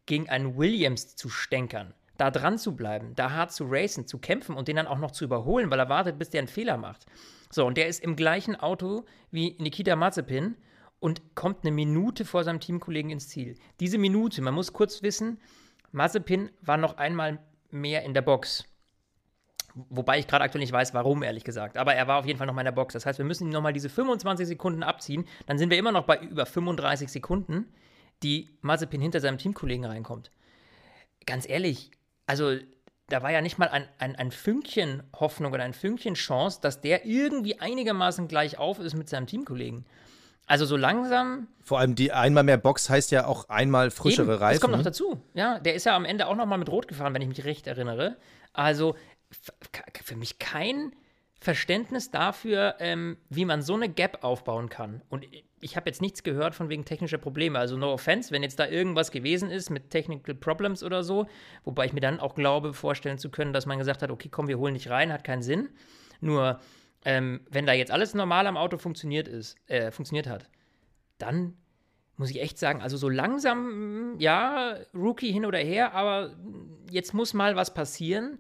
[0.08, 4.56] gegen einen Williams zu stänkern, da dran zu bleiben, da hart zu racen, zu kämpfen
[4.56, 7.06] und den dann auch noch zu überholen, weil er wartet, bis der einen Fehler macht.
[7.52, 10.56] So, und der ist im gleichen Auto wie Nikita Mazepin
[11.00, 13.56] und kommt eine Minute vor seinem Teamkollegen ins Ziel.
[13.80, 15.40] Diese Minute, man muss kurz wissen,
[15.92, 17.40] Mazepin war noch einmal
[17.72, 18.66] mehr in der Box.
[19.76, 21.78] Wobei ich gerade aktuell nicht weiß, warum, ehrlich gesagt.
[21.78, 22.94] Aber er war auf jeden Fall noch mal in der Box.
[22.94, 25.26] Das heißt, wir müssen ihm nochmal diese 25 Sekunden abziehen.
[25.48, 27.66] Dann sind wir immer noch bei über 35 Sekunden,
[28.24, 30.32] die Mazepin hinter seinem Teamkollegen reinkommt.
[31.26, 31.92] Ganz ehrlich,
[32.26, 32.58] also
[33.08, 36.82] da war ja nicht mal ein, ein, ein Fünkchen Hoffnung oder ein Fünkchen Chance, dass
[36.82, 39.86] der irgendwie einigermaßen gleich auf ist mit seinem Teamkollegen.
[40.48, 44.44] Also so langsam Vor allem die einmal mehr Box heißt ja auch einmal frischere Eben,
[44.44, 44.54] Reifen.
[44.54, 45.22] Das kommt noch dazu.
[45.34, 47.46] Ja, der ist ja am Ende auch noch mal mit Rot gefahren, wenn ich mich
[47.46, 48.18] recht erinnere.
[48.54, 48.96] Also
[50.04, 50.94] für mich kein
[51.40, 55.02] Verständnis dafür, ähm, wie man so eine Gap aufbauen kann.
[55.10, 55.26] Und
[55.66, 57.58] ich habe jetzt nichts gehört von wegen technischer Probleme.
[57.58, 61.26] Also no offense, wenn jetzt da irgendwas gewesen ist mit Technical Problems oder so,
[61.64, 64.48] wobei ich mir dann auch glaube, vorstellen zu können, dass man gesagt hat, okay, komm,
[64.48, 65.70] wir holen dich rein, hat keinen Sinn.
[66.22, 66.60] Nur
[67.04, 70.52] ähm, wenn da jetzt alles normal am Auto funktioniert ist, äh, funktioniert hat,
[71.18, 71.58] dann
[72.16, 76.36] muss ich echt sagen, also so langsam, mm, ja, Rookie hin oder her, aber
[76.92, 78.38] jetzt muss mal was passieren,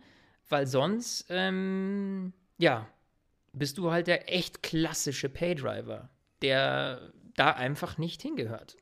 [0.48, 2.88] weil sonst, ähm, ja,
[3.52, 6.10] bist du halt der echt klassische Paydriver,
[6.41, 8.78] der da einfach nicht hingehört.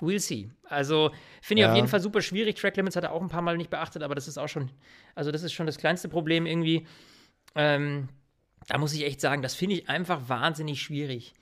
[0.00, 0.50] We'll see.
[0.64, 1.70] Also finde ich ja.
[1.70, 2.56] auf jeden Fall super schwierig.
[2.56, 4.70] Track Limits hat er auch ein paar Mal nicht beachtet, aber das ist auch schon,
[5.14, 6.86] also das ist schon das kleinste Problem irgendwie.
[7.54, 8.08] Ähm,
[8.66, 11.34] da muss ich echt sagen, das finde ich einfach wahnsinnig schwierig.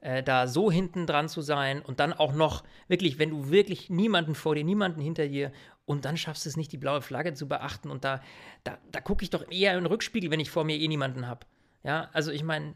[0.00, 3.90] Äh, da so hinten dran zu sein und dann auch noch wirklich, wenn du wirklich
[3.90, 5.52] niemanden vor dir, niemanden hinter dir
[5.86, 8.22] und dann schaffst du es nicht, die blaue Flagge zu beachten und da,
[8.62, 11.26] da, da gucke ich doch eher in den Rückspiegel, wenn ich vor mir eh niemanden
[11.26, 11.46] habe.
[11.82, 12.74] Ja, also ich meine.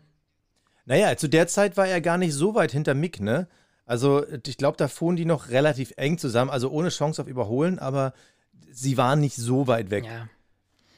[0.85, 3.49] Naja, zu der Zeit war er gar nicht so weit hinter Mick, ne?
[3.85, 7.79] Also ich glaube, da fuhren die noch relativ eng zusammen, also ohne Chance auf Überholen,
[7.79, 8.14] aber
[8.71, 10.29] sie waren nicht so weit weg ja.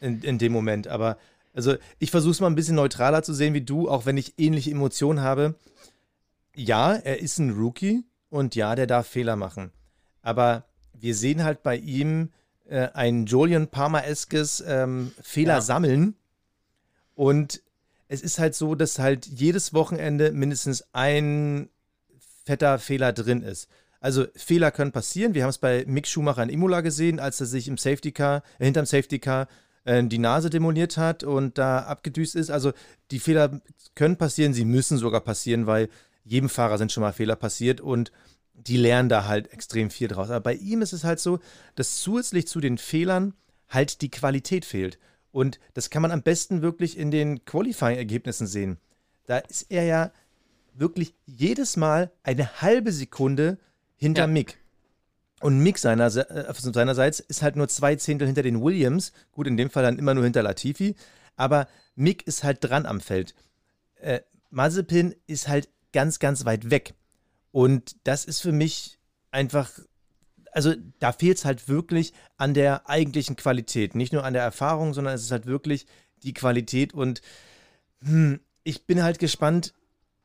[0.01, 0.87] in, in dem Moment.
[0.89, 1.17] Aber
[1.55, 4.39] also ich versuche es mal ein bisschen neutraler zu sehen wie du, auch wenn ich
[4.39, 5.55] ähnliche Emotionen habe.
[6.55, 9.73] Ja, er ist ein Rookie und ja, der darf Fehler machen.
[10.23, 12.31] Aber wir sehen halt bei ihm
[12.67, 15.61] äh, ein Julian Palmer-eskes ähm, Fehler ja.
[15.61, 16.17] sammeln.
[17.15, 17.63] Und
[18.09, 21.69] es ist halt so, dass halt jedes Wochenende mindestens ein
[22.45, 23.69] fetter Fehler drin ist.
[24.01, 25.33] Also Fehler können passieren.
[25.33, 28.43] Wir haben es bei Mick Schumacher in Imola gesehen, als er sich im Safety Car,
[28.59, 29.49] äh, hinterm Safety Car
[29.85, 32.51] äh, die Nase demoliert hat und da abgedüst ist.
[32.51, 32.73] Also
[33.11, 33.63] die Fehler
[33.95, 35.89] können passieren, sie müssen sogar passieren, weil
[36.23, 38.13] jedem Fahrer sind schon mal Fehler passiert und
[38.53, 40.31] die lernen da halt extrem viel draus.
[40.31, 41.39] Aber bei ihm ist es halt so,
[41.75, 43.35] dass zusätzlich zu den Fehlern
[43.69, 44.99] halt die Qualität fehlt.
[45.35, 48.79] Und das kann man am besten wirklich in den Qualifying-Ergebnissen sehen.
[49.27, 50.13] Da ist er ja
[50.75, 53.59] wirklich jedes Mal eine halbe Sekunde
[53.97, 54.27] hinter ja.
[54.29, 54.59] Mick.
[55.41, 59.13] Und Mick seiner, äh, seinerseits ist halt nur zwei Zehntel hinter den Williams.
[59.33, 60.95] Gut, in dem Fall dann immer nur hinter Latifi.
[61.35, 61.67] Aber
[61.97, 63.35] Mick ist halt dran am Feld.
[63.97, 64.21] Äh,
[64.51, 66.95] Mazepin ist halt ganz, ganz weit weg.
[67.51, 69.01] Und das ist für mich
[69.33, 69.73] einfach,
[70.55, 73.95] also da fehlt es halt wirklich an der eigentlichen Qualität.
[73.95, 75.87] Nicht nur an der Erfahrung, sondern es ist halt wirklich
[76.23, 76.95] die Qualität.
[76.95, 77.23] Und
[78.03, 79.75] hm, ich bin halt gespannt,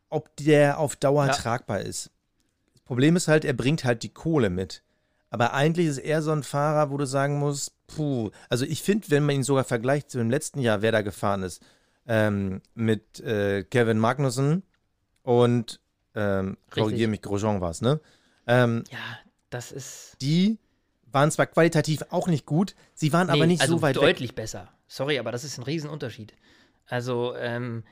[0.10, 1.34] ob der auf Dauer ja.
[1.34, 2.12] tragbar ist.
[2.74, 4.84] Das Problem ist halt, er bringt halt die Kohle mit.
[5.32, 9.10] Aber eigentlich ist er so ein Fahrer, wo du sagen musst, puh, also ich finde,
[9.10, 11.64] wenn man ihn sogar vergleicht zu dem letzten Jahr, wer da gefahren ist,
[12.08, 14.64] ähm, mit äh, Kevin Magnussen
[15.24, 15.80] und
[16.16, 18.00] ähm, korrigiere mich, Grosjean war es, ne?
[18.48, 18.98] Ähm, ja,
[19.50, 20.18] das ist.
[20.22, 20.58] Die
[21.12, 24.32] waren zwar qualitativ auch nicht gut, sie waren nee, aber nicht also so weit deutlich
[24.32, 24.36] weg.
[24.36, 24.70] besser.
[24.88, 26.34] Sorry, aber das ist ein Riesenunterschied.
[26.88, 27.84] Also, ähm,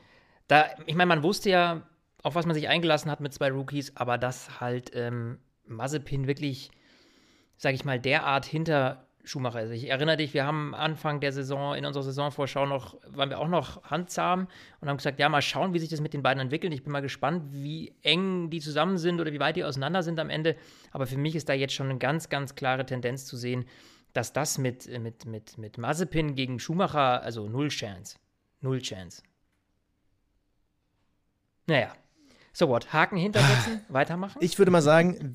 [0.48, 1.88] da, ich meine, man wusste ja,
[2.24, 6.72] auf was man sich eingelassen hat mit zwei Rookies, aber dass halt ähm, Mazepin wirklich,
[7.58, 9.72] sag ich mal, derart hinter Schumacher ist.
[9.72, 13.48] Ich erinnere dich, wir haben Anfang der Saison, in unserer Saisonvorschau noch, waren wir auch
[13.48, 14.48] noch handzahm
[14.80, 16.74] und haben gesagt, ja, mal schauen, wie sich das mit den beiden entwickelt.
[16.74, 20.20] Ich bin mal gespannt, wie eng die zusammen sind oder wie weit die auseinander sind
[20.20, 20.56] am Ende.
[20.92, 23.66] Aber für mich ist da jetzt schon eine ganz, ganz klare Tendenz zu sehen,
[24.14, 28.18] dass das mit, mit, mit, mit Mazepin gegen Schumacher, also null Chance.
[28.62, 29.22] Null Chance.
[31.68, 31.94] Naja,
[32.54, 32.92] so what?
[32.94, 34.40] Haken hintersetzen, weitermachen?
[34.42, 35.34] Ich würde mal sagen,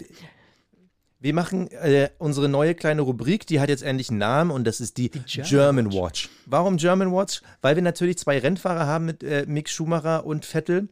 [1.22, 4.80] wir machen äh, unsere neue kleine Rubrik, die hat jetzt endlich einen Namen und das
[4.80, 6.24] ist die, die German, German Watch.
[6.24, 6.30] Watch.
[6.46, 7.42] Warum German Watch?
[7.60, 10.88] Weil wir natürlich zwei Rennfahrer haben mit äh, Mick Schumacher und Vettel,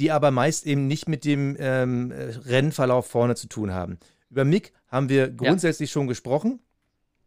[0.00, 3.98] die aber meist eben nicht mit dem ähm, Rennverlauf vorne zu tun haben.
[4.30, 5.92] Über Mick haben wir grundsätzlich ja.
[5.92, 6.58] schon gesprochen,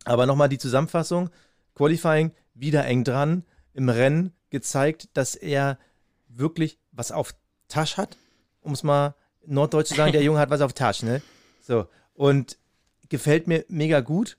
[0.04, 1.30] aber nochmal die Zusammenfassung.
[1.76, 5.80] Qualifying wieder eng dran, im Rennen gezeigt, dass er
[6.28, 7.34] wirklich was auf
[7.70, 8.18] Tasch hat,
[8.60, 11.22] um es mal norddeutsch zu sagen, der Junge hat was auf Tasch, ne?
[11.62, 11.88] So.
[12.22, 12.60] Und
[13.10, 14.38] gefällt mir mega gut.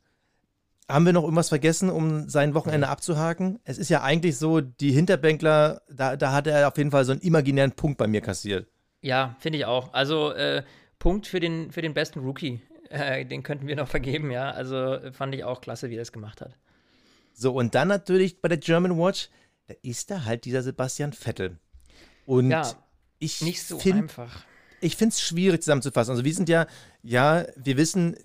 [0.89, 3.59] Haben wir noch irgendwas vergessen, um sein Wochenende abzuhaken?
[3.65, 7.11] Es ist ja eigentlich so, die Hinterbänkler, da, da hat er auf jeden Fall so
[7.11, 8.69] einen imaginären Punkt bei mir kassiert.
[9.01, 9.93] Ja, finde ich auch.
[9.95, 10.63] Also äh,
[11.01, 12.61] Punkt für den, für den besten Rookie.
[12.89, 14.53] Äh, den könnten wir noch vergeben, ja.
[14.53, 16.57] Also fand ich auch klasse, wie er es gemacht hat.
[17.33, 19.29] So, und dann natürlich bei der German Watch,
[19.67, 21.59] da ist da halt dieser Sebastian Vettel.
[22.27, 22.63] Und ja,
[23.19, 24.45] ich nicht so find, einfach
[24.83, 26.11] ich finde es schwierig zusammenzufassen.
[26.11, 26.67] Also wir sind ja,
[27.03, 28.17] ja, wir wissen,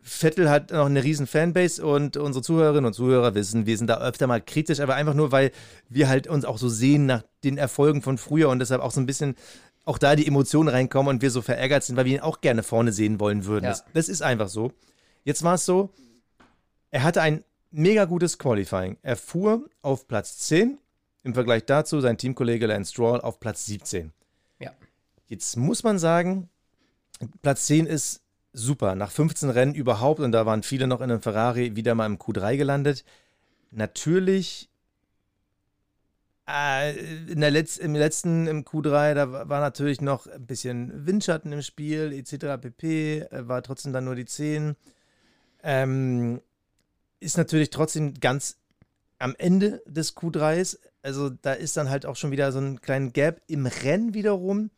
[0.00, 3.98] Vettel hat noch eine riesen Fanbase und unsere Zuhörerinnen und Zuhörer wissen, wir sind da
[4.00, 5.50] öfter mal kritisch, aber einfach nur, weil
[5.88, 9.00] wir halt uns auch so sehen nach den Erfolgen von früher und deshalb auch so
[9.00, 9.34] ein bisschen
[9.84, 12.62] auch da die Emotionen reinkommen und wir so verärgert sind, weil wir ihn auch gerne
[12.62, 13.64] vorne sehen wollen würden.
[13.64, 13.70] Ja.
[13.70, 14.72] Das, das ist einfach so.
[15.24, 15.90] Jetzt war es so,
[16.90, 18.98] er hatte ein mega gutes Qualifying.
[19.02, 20.78] Er fuhr auf Platz 10,
[21.24, 24.12] im Vergleich dazu sein Teamkollege Lance Stroll auf Platz 17.
[25.28, 26.48] Jetzt muss man sagen,
[27.42, 28.94] Platz 10 ist super.
[28.94, 32.18] Nach 15 Rennen überhaupt, und da waren viele noch in einem Ferrari, wieder mal im
[32.18, 33.04] Q3 gelandet.
[33.70, 34.70] Natürlich
[36.48, 36.96] äh,
[37.30, 41.62] in der Letz-, im letzten, im Q3, da war natürlich noch ein bisschen Windschatten im
[41.62, 42.60] Spiel, etc.
[42.60, 43.20] pp.
[43.20, 44.76] Äh, war trotzdem dann nur die 10.
[45.62, 46.40] Ähm,
[47.18, 48.58] ist natürlich trotzdem ganz
[49.18, 50.78] am Ende des Q3s.
[51.02, 54.70] Also da ist dann halt auch schon wieder so ein kleiner Gap im Rennen wiederum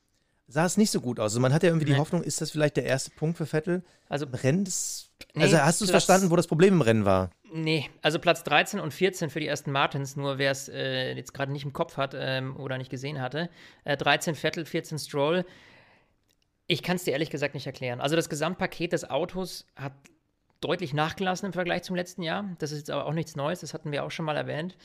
[0.48, 1.24] sah es nicht so gut aus.
[1.24, 1.92] Also man hat ja irgendwie nee.
[1.92, 3.84] die Hoffnung, ist das vielleicht der erste Punkt für Vettel?
[4.08, 7.04] Also Im Rennen des, nee, Also hast du es verstanden, wo das Problem im Rennen
[7.04, 7.30] war?
[7.52, 11.32] Nee, also Platz 13 und 14 für die ersten Martins, nur wer es äh, jetzt
[11.34, 13.50] gerade nicht im Kopf hat ähm, oder nicht gesehen hatte.
[13.84, 15.44] Äh, 13 Vettel, 14 Stroll.
[16.66, 18.00] Ich kann es dir ehrlich gesagt nicht erklären.
[18.00, 19.92] Also das Gesamtpaket des Autos hat
[20.60, 22.56] deutlich nachgelassen im Vergleich zum letzten Jahr.
[22.58, 24.76] Das ist jetzt aber auch nichts Neues, das hatten wir auch schon mal erwähnt.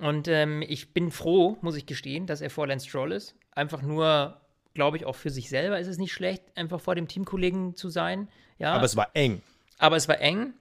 [0.00, 3.36] Und ähm, ich bin froh, muss ich gestehen, dass er vor Lance Stroll ist.
[3.52, 4.40] Einfach nur,
[4.74, 7.88] glaube ich, auch für sich selber ist es nicht schlecht, einfach vor dem Teamkollegen zu
[7.88, 8.28] sein.
[8.58, 8.74] Ja.
[8.74, 9.42] Aber es war eng.
[9.78, 10.54] Aber es war eng.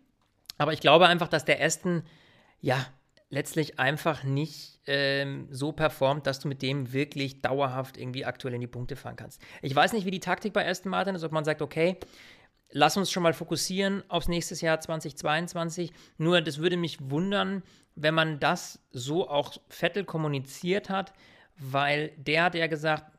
[0.57, 2.03] Aber ich glaube einfach, dass der Aston,
[2.61, 2.85] ja,
[3.29, 8.61] letztlich einfach nicht ähm, so performt, dass du mit dem wirklich dauerhaft irgendwie aktuell in
[8.61, 9.41] die Punkte fahren kannst.
[9.63, 11.97] Ich weiß nicht, wie die Taktik bei Aston Martin ist, ob man sagt, okay,
[12.69, 15.91] lass uns schon mal fokussieren aufs nächste Jahr 2022.
[16.17, 17.63] Nur das würde mich wundern,
[17.95, 21.13] wenn man das so auch Vettel kommuniziert hat,
[21.57, 23.12] weil der hat ja gesagt,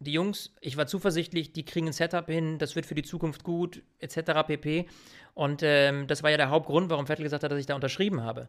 [0.00, 3.44] die Jungs, ich war zuversichtlich, die kriegen ein Setup hin, das wird für die Zukunft
[3.44, 4.46] gut, etc.
[4.46, 4.86] pp.
[5.34, 8.22] Und ähm, das war ja der Hauptgrund, warum Vettel gesagt hat, dass ich da unterschrieben
[8.22, 8.48] habe.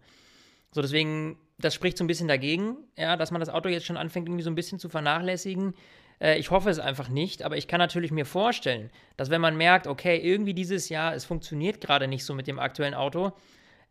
[0.71, 3.97] So, deswegen, das spricht so ein bisschen dagegen, ja, dass man das Auto jetzt schon
[3.97, 5.73] anfängt, irgendwie so ein bisschen zu vernachlässigen.
[6.21, 9.57] Äh, ich hoffe es einfach nicht, aber ich kann natürlich mir vorstellen, dass wenn man
[9.57, 13.33] merkt, okay, irgendwie dieses Jahr, es funktioniert gerade nicht so mit dem aktuellen Auto,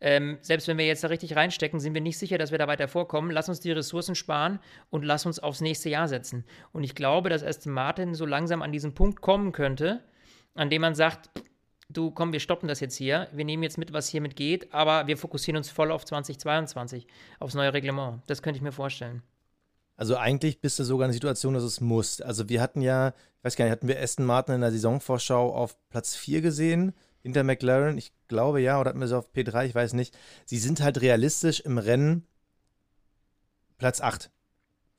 [0.01, 2.67] ähm, selbst wenn wir jetzt da richtig reinstecken, sind wir nicht sicher, dass wir da
[2.67, 3.29] weiter vorkommen.
[3.29, 4.59] Lass uns die Ressourcen sparen
[4.89, 6.43] und lass uns aufs nächste Jahr setzen.
[6.73, 10.03] Und ich glaube, dass Aston Martin so langsam an diesen Punkt kommen könnte,
[10.55, 11.29] an dem man sagt,
[11.87, 15.05] du komm, wir stoppen das jetzt hier, wir nehmen jetzt mit, was hiermit geht, aber
[15.05, 17.05] wir fokussieren uns voll auf 2022,
[17.39, 18.21] aufs neue Reglement.
[18.25, 19.21] Das könnte ich mir vorstellen.
[19.97, 22.21] Also eigentlich bist du sogar in der Situation, dass es muss.
[22.21, 25.53] Also wir hatten ja, ich weiß gar nicht, hatten wir Aston Martin in der Saisonvorschau
[25.53, 27.97] auf Platz 4 gesehen hinter McLaren?
[27.97, 30.17] Ich glaube ja, oder hatten wir sie auf P3, ich weiß nicht.
[30.45, 32.25] Sie sind halt realistisch im Rennen
[33.77, 34.29] Platz 8.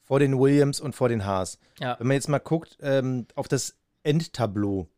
[0.03, 1.59] Vor den Williams und vor den Haas.
[1.81, 1.99] Ja.
[1.99, 4.89] Wenn man jetzt mal guckt ähm, auf das Endtableau,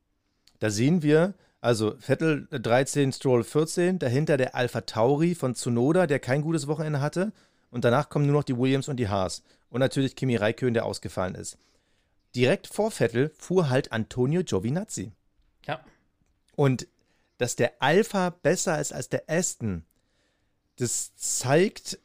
[0.59, 6.19] da sehen wir, also Vettel 13, Stroll 14, dahinter der Alpha Tauri von Tsunoda, der
[6.19, 7.33] kein gutes Wochenende hatte.
[7.71, 9.43] Und danach kommen nur noch die Williams und die Haas.
[9.69, 11.59] Und natürlich Kimi Räikkönen, der ausgefallen ist.
[12.35, 15.13] Direkt vor Vettel fuhr halt Antonio Giovinazzi.
[15.67, 15.81] Ja.
[16.57, 16.87] Und
[17.39, 19.85] dass der Alpha besser ist als der Aston,
[20.77, 21.99] das zeigt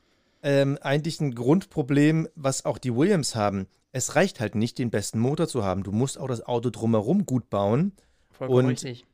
[0.43, 3.67] ähm, eigentlich ein Grundproblem, was auch die Williams haben.
[3.91, 5.83] Es reicht halt nicht, den besten Motor zu haben.
[5.83, 7.93] Du musst auch das Auto drumherum gut bauen.
[8.31, 9.05] Vollkommen und richtig.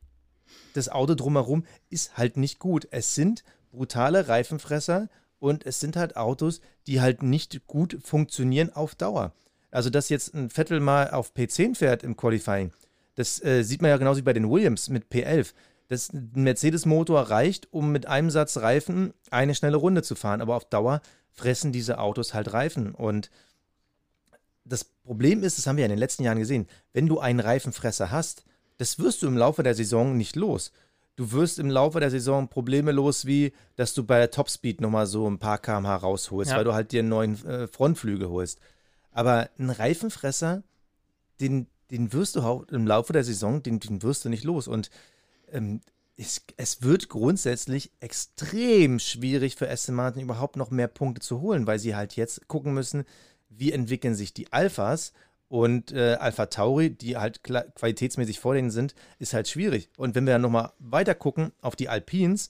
[0.74, 2.88] das Auto drumherum ist halt nicht gut.
[2.92, 8.96] Es sind brutale Reifenfresser und es sind halt Autos, die halt nicht gut funktionieren auf
[8.96, 9.34] Dauer.
[9.72, 12.72] Also, dass jetzt ein Vettel mal auf P10 fährt im Qualifying,
[13.16, 15.54] das äh, sieht man ja genauso wie bei den Williams mit P11
[15.88, 20.42] das Mercedes-Motor reicht, um mit einem Satz Reifen eine schnelle Runde zu fahren.
[20.42, 22.96] Aber auf Dauer fressen diese Autos halt Reifen.
[22.96, 23.30] Und
[24.64, 27.40] das Problem ist, das haben wir ja in den letzten Jahren gesehen, wenn du einen
[27.40, 28.44] Reifenfresser hast,
[28.78, 30.72] das wirst du im Laufe der Saison nicht los.
[31.16, 35.06] Du wirst im Laufe der Saison Probleme los, wie dass du bei der Topspeed nochmal
[35.08, 36.58] so ein paar kmh rausholst, ja.
[36.58, 38.60] weil du halt dir einen neuen äh, Frontflügel holst.
[39.12, 40.64] Aber ein Reifenfresser,
[41.40, 44.68] den, den wirst du im Laufe der Saison, den, den wirst du nicht los.
[44.68, 44.90] Und
[45.56, 45.82] ähm,
[46.18, 51.68] es, es, wird grundsätzlich extrem schwierig für Aston Martin überhaupt noch mehr Punkte zu holen,
[51.68, 53.04] weil sie halt jetzt gucken müssen,
[53.50, 55.12] wie entwickeln sich die Alphas
[55.48, 59.90] und äh, Alpha Tauri, die halt qualitätsmäßig vor denen sind, ist halt schwierig.
[59.98, 62.50] Und wenn wir dann nochmal weiter gucken auf die Alpines,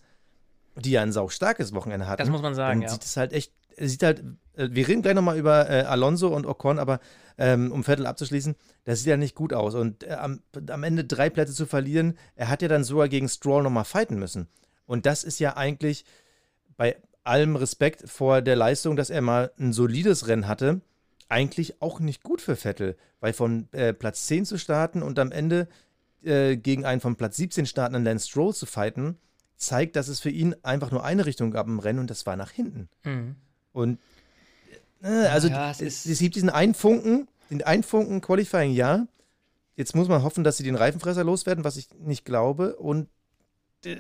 [0.76, 2.94] die ja ein sau starkes Wochenende hatten, das muss man sagen, dann ja.
[2.94, 4.24] sieht es halt echt, sieht halt,
[4.56, 7.00] äh, wir reden gleich nochmal über äh, Alonso und Ocon, aber
[7.38, 9.76] ähm, um Vettel abzuschließen, das sieht ja nicht gut aus.
[9.76, 13.30] Und äh, am, am, Ende drei Plätze zu verlieren, er hat ja dann sogar gegen
[13.30, 14.48] Stroll nochmal fighten müssen.
[14.86, 16.06] Und das ist ja eigentlich
[16.78, 20.82] bei allem Respekt vor der Leistung, dass er mal ein solides Rennen hatte,
[21.28, 25.32] eigentlich auch nicht gut für Vettel, weil von äh, Platz 10 zu starten und am
[25.32, 25.68] Ende
[26.24, 29.18] äh, gegen einen von Platz 17 startenden Lance Stroll zu fighten,
[29.58, 32.36] zeigt, dass es für ihn einfach nur eine Richtung gab im Rennen und das war
[32.36, 32.90] nach hinten.
[33.04, 33.36] Mhm.
[33.76, 34.00] Und
[35.04, 39.06] äh, also ja, es, es, es, gibt diesen einen Funken, den einen Funken Qualifying, ja.
[39.76, 42.78] Jetzt muss man hoffen, dass sie den Reifenfresser loswerden, was ich nicht glaube.
[42.78, 43.10] Und
[43.84, 43.96] äh,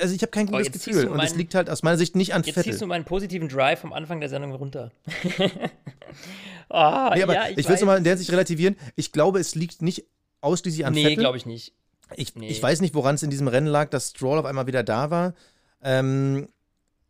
[0.00, 1.08] also ich habe kein gutes oh, Gefühl.
[1.08, 2.66] Und es liegt halt aus meiner Sicht nicht an jetzt Vettel.
[2.66, 4.92] Jetzt ziehst du meinen positiven Drive vom Anfang der Sendung runter.
[5.08, 5.22] oh,
[7.14, 8.76] nee, aber ja, ich, ich will es nochmal in der Sicht relativieren.
[8.94, 10.04] Ich glaube, es liegt nicht
[10.42, 11.16] ausschließlich an nee, Vettel.
[11.16, 11.72] Nee, glaube ich nicht.
[12.14, 12.48] Ich, nee.
[12.48, 15.10] ich weiß nicht, woran es in diesem Rennen lag, dass Stroll auf einmal wieder da
[15.10, 15.34] war.
[15.82, 16.48] Ähm,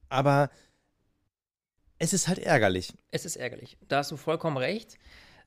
[0.09, 0.51] aber
[1.99, 2.93] es ist halt ärgerlich.
[3.11, 3.77] Es ist ärgerlich.
[3.89, 4.99] Da hast du vollkommen recht.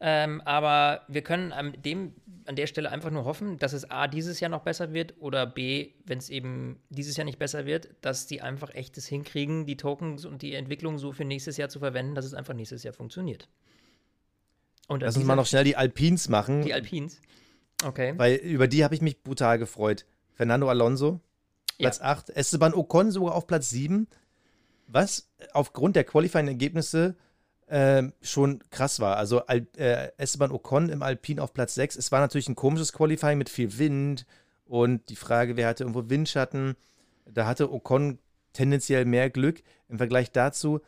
[0.03, 4.07] Ähm, aber wir können an, dem, an der Stelle einfach nur hoffen, dass es A,
[4.07, 7.89] dieses Jahr noch besser wird oder B, wenn es eben dieses Jahr nicht besser wird,
[8.01, 11.77] dass die einfach echtes hinkriegen, die Tokens und die Entwicklung so für nächstes Jahr zu
[11.77, 13.47] verwenden, dass es einfach nächstes Jahr funktioniert.
[14.87, 16.63] Und Lass uns mal noch schnell die Alpins machen.
[16.63, 17.21] Die Alpins.
[17.83, 18.13] Okay.
[18.17, 20.05] Weil über die habe ich mich brutal gefreut.
[20.33, 21.19] Fernando Alonso,
[21.77, 22.05] Platz ja.
[22.05, 22.31] 8.
[22.31, 24.07] Esteban Ocon sogar auf Platz 7.
[24.91, 27.15] Was aufgrund der Qualifying-Ergebnisse
[27.67, 29.15] äh, schon krass war.
[29.15, 31.95] Also Al äh, Esteban Ocon im Alpin auf Platz 6.
[31.95, 34.25] Es war natürlich ein komisches Qualifying mit viel Wind
[34.65, 36.75] und die Frage, wer hatte irgendwo Windschatten.
[37.25, 38.19] Da hatte Ocon
[38.51, 39.63] tendenziell mehr Glück.
[39.87, 40.81] Im Vergleich dazu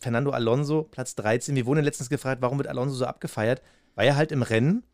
[0.00, 1.54] Fernando Alonso, Platz 13.
[1.54, 3.60] Wir wurden letztens gefragt, warum wird Alonso so abgefeiert?
[3.94, 4.84] Weil er halt im Rennen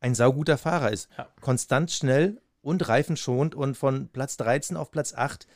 [0.00, 1.08] ein sauguter Fahrer ist.
[1.16, 1.28] Ja.
[1.40, 5.46] Konstant schnell und reifenschonend und von Platz 13 auf Platz 8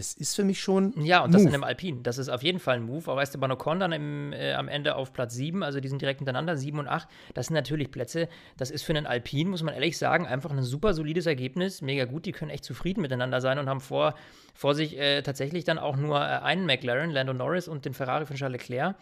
[0.00, 0.94] das ist für mich schon.
[1.04, 2.02] Ja, und das in einem Alpin.
[2.02, 3.12] Das ist auf jeden Fall ein Move.
[3.12, 6.20] Auch Esteban Ocon dann im, äh, am Ende auf Platz 7, also die sind direkt
[6.20, 7.06] hintereinander, 7 und 8.
[7.34, 8.30] Das sind natürlich Plätze.
[8.56, 11.82] Das ist für einen Alpin, muss man ehrlich sagen, einfach ein super solides Ergebnis.
[11.82, 12.24] Mega gut.
[12.24, 14.14] Die können echt zufrieden miteinander sein und haben vor,
[14.54, 18.24] vor sich äh, tatsächlich dann auch nur äh, einen McLaren, Lando Norris und den Ferrari
[18.24, 18.96] von Charles Leclerc.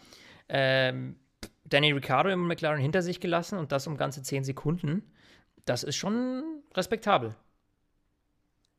[0.48, 1.14] Ähm,
[1.64, 5.04] Danny Ricciardo im McLaren hinter sich gelassen und das um ganze 10 Sekunden.
[5.64, 6.42] Das ist schon
[6.74, 7.36] respektabel.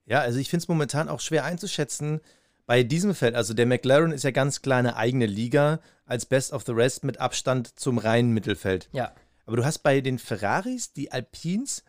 [0.10, 2.20] Ja, also ich finde es momentan auch schwer einzuschätzen
[2.66, 3.36] bei diesem Feld.
[3.36, 7.03] Also der McLaren ist ja ganz klar eine eigene Liga als Best of the Rest
[7.03, 8.89] mit Abstand zum reinen Mittelfeld.
[8.91, 9.14] Ja.
[9.45, 11.84] Aber du hast bei den Ferraris, die Alpins.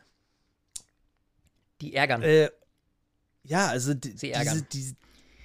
[1.80, 2.22] Die ärgern.
[2.22, 2.50] Äh,
[3.42, 4.66] ja, also die, Sie ärgern.
[4.70, 4.96] Diese, die,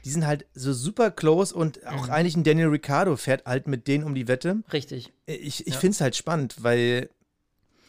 [0.04, 2.12] die sind halt so super close und auch mhm.
[2.12, 4.64] eigentlich ein Daniel Ricciardo fährt halt mit denen um die Wette.
[4.74, 5.14] Richtig.
[5.28, 5.80] Äh, ich, ich ja.
[5.80, 7.10] finde es halt spannend, weil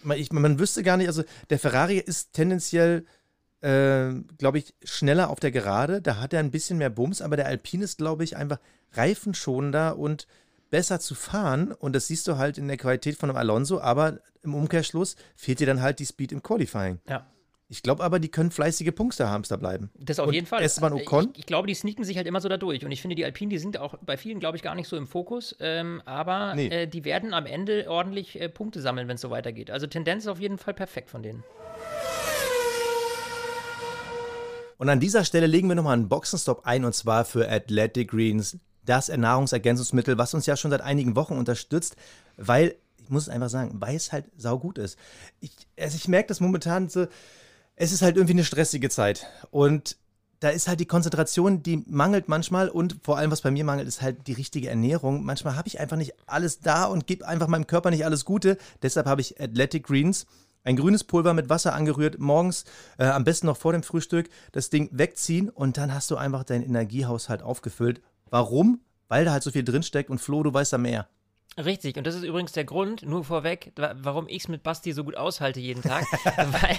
[0.04, 3.04] man, ich, man wüsste gar nicht, also der Ferrari ist tendenziell
[3.66, 6.00] äh, glaube ich, schneller auf der Gerade.
[6.00, 8.60] Da hat er ein bisschen mehr Bums, aber der Alpine ist, glaube ich, einfach
[8.92, 10.28] reifenschonender und
[10.70, 11.72] besser zu fahren.
[11.72, 15.58] Und das siehst du halt in der Qualität von einem Alonso, aber im Umkehrschluss fehlt
[15.58, 17.00] dir dann halt die Speed im Qualifying.
[17.08, 17.26] Ja.
[17.68, 19.90] Ich glaube aber, die können fleißige Punkte-Hamster bleiben.
[19.98, 20.62] Das auf und jeden Fall.
[20.62, 21.30] Esteban Ocon?
[21.32, 22.84] Ich, ich, glaube, die sneaken sich halt immer so da durch.
[22.84, 24.96] Und ich finde, die Alpinen, die sind auch bei vielen, glaube ich, gar nicht so
[24.96, 25.56] im Fokus.
[25.58, 26.68] Ähm, aber nee.
[26.68, 29.72] äh, die werden am Ende ordentlich äh, Punkte sammeln, wenn es so weitergeht.
[29.72, 31.42] Also Tendenz ist auf jeden Fall perfekt von denen.
[34.78, 38.58] Und an dieser Stelle legen wir nochmal einen Boxenstopp ein und zwar für Athletic Greens,
[38.84, 41.96] das Nahrungsergänzungsmittel, was uns ja schon seit einigen Wochen unterstützt,
[42.36, 44.98] weil, ich muss es einfach sagen, weil es halt saugut ist.
[45.40, 47.06] Ich, also ich merke das momentan so,
[47.74, 49.96] es ist halt irgendwie eine stressige Zeit und
[50.40, 53.88] da ist halt die Konzentration, die mangelt manchmal und vor allem, was bei mir mangelt,
[53.88, 55.24] ist halt die richtige Ernährung.
[55.24, 58.58] Manchmal habe ich einfach nicht alles da und gebe einfach meinem Körper nicht alles Gute.
[58.82, 60.26] Deshalb habe ich Athletic Greens
[60.66, 62.64] ein grünes Pulver mit Wasser angerührt, morgens,
[62.98, 66.44] äh, am besten noch vor dem Frühstück, das Ding wegziehen und dann hast du einfach
[66.44, 68.02] deinen Energiehaushalt aufgefüllt.
[68.30, 68.80] Warum?
[69.08, 71.08] Weil da halt so viel drinsteckt und Flo, du weißt da mehr.
[71.56, 75.04] Richtig, und das ist übrigens der Grund, nur vorweg, warum ich es mit Basti so
[75.04, 76.04] gut aushalte jeden Tag.
[76.36, 76.76] weil,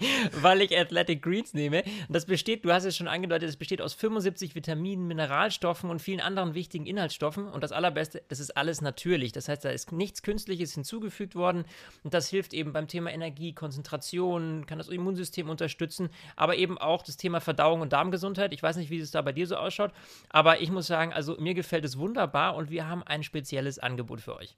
[0.40, 1.82] weil ich Athletic Greens nehme.
[1.82, 6.00] Und das besteht, du hast es schon angedeutet, es besteht aus 75 Vitaminen, Mineralstoffen und
[6.00, 7.48] vielen anderen wichtigen Inhaltsstoffen.
[7.48, 9.32] Und das Allerbeste, das ist alles natürlich.
[9.32, 11.64] Das heißt, da ist nichts Künstliches hinzugefügt worden.
[12.02, 17.02] Und das hilft eben beim Thema Energie, Konzentration, kann das Immunsystem unterstützen, aber eben auch
[17.02, 18.52] das Thema Verdauung und Darmgesundheit.
[18.52, 19.92] Ich weiß nicht, wie es da bei dir so ausschaut,
[20.28, 24.20] aber ich muss sagen, also mir gefällt es wunderbar und wir haben ein spezielles Angebot
[24.20, 24.56] für euch.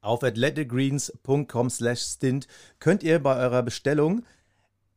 [0.00, 2.48] Auf athleticgreens.com slash stint
[2.80, 4.24] könnt ihr bei eurer Bestellung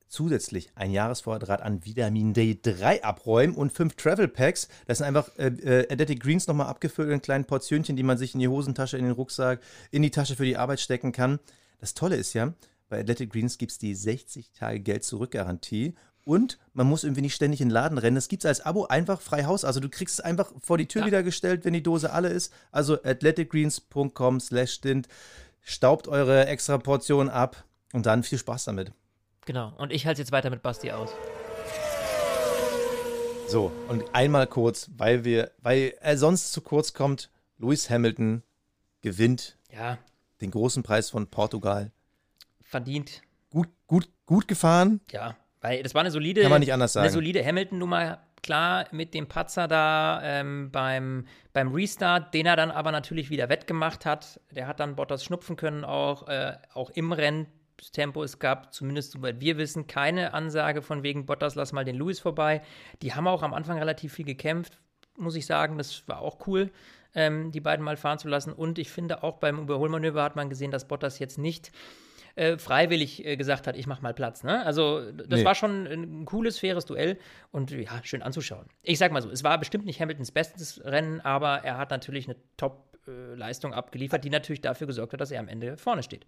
[0.08, 4.68] zusätzlich ein Jahresvorrat an Vitamin D3 abräumen und fünf Travel Packs.
[4.88, 8.34] Das sind einfach äh, äh, Athletic Greens nochmal abgefüllt in kleinen Portionchen, die man sich
[8.34, 9.60] in die Hosentasche, in den Rucksack,
[9.92, 11.40] in die Tasche für die Arbeit stecken kann.
[11.80, 12.54] Das Tolle ist ja,
[12.90, 15.96] bei Athletic Greens gibt es die 60 Tage Geld zurück Garantie
[16.26, 18.16] und man muss irgendwie nicht ständig in den Laden rennen.
[18.16, 19.64] Das gibt es als Abo einfach frei Haus.
[19.64, 21.08] Also du kriegst es einfach vor die Tür ja.
[21.08, 22.52] wieder gestellt, wenn die Dose alle ist.
[22.72, 25.08] Also athleticgreens.com slash stint.
[25.62, 28.92] Staubt eure extra Portion ab und dann viel Spaß damit.
[29.46, 29.74] Genau.
[29.78, 31.12] Und ich halte jetzt weiter mit Basti aus.
[33.48, 37.30] So, und einmal kurz, weil wir, weil er sonst zu kurz kommt,
[37.60, 38.42] Lewis Hamilton
[39.02, 40.00] gewinnt ja.
[40.42, 41.92] den großen Preis von Portugal.
[42.64, 43.22] Verdient.
[43.52, 45.00] Gut, gut, gut gefahren.
[45.12, 47.04] Ja, weil das war eine solide, Kann man nicht anders sagen.
[47.04, 52.72] eine solide Hamilton-Nummer, klar, mit dem Patzer da ähm, beim, beim Restart, den er dann
[52.72, 54.40] aber natürlich wieder wettgemacht hat.
[54.52, 57.46] Der hat dann Bottas schnupfen können, auch, äh, auch im Rennen
[57.92, 58.24] Tempo.
[58.24, 62.20] Es gab zumindest, soweit wir wissen, keine Ansage von wegen Bottas, lass mal den Lewis
[62.20, 62.62] vorbei.
[63.02, 64.80] Die haben auch am Anfang relativ viel gekämpft,
[65.18, 65.78] muss ich sagen.
[65.78, 66.72] Das war auch cool,
[67.14, 68.54] ähm, die beiden mal fahren zu lassen.
[68.54, 71.72] Und ich finde auch beim Überholmanöver hat man gesehen, dass Bottas jetzt nicht
[72.36, 74.44] äh, freiwillig äh, gesagt hat, ich mach mal Platz.
[74.44, 74.66] Ne?
[74.66, 75.46] Also das nee.
[75.46, 77.18] war schon ein cooles, faires Duell
[77.52, 78.66] und ja, schön anzuschauen.
[78.84, 82.28] Ich sag mal so, es war bestimmt nicht Hamiltons bestes Rennen, aber er hat natürlich
[82.28, 86.26] eine Top-Leistung äh, abgeliefert, die natürlich dafür gesorgt hat, dass er am Ende vorne steht.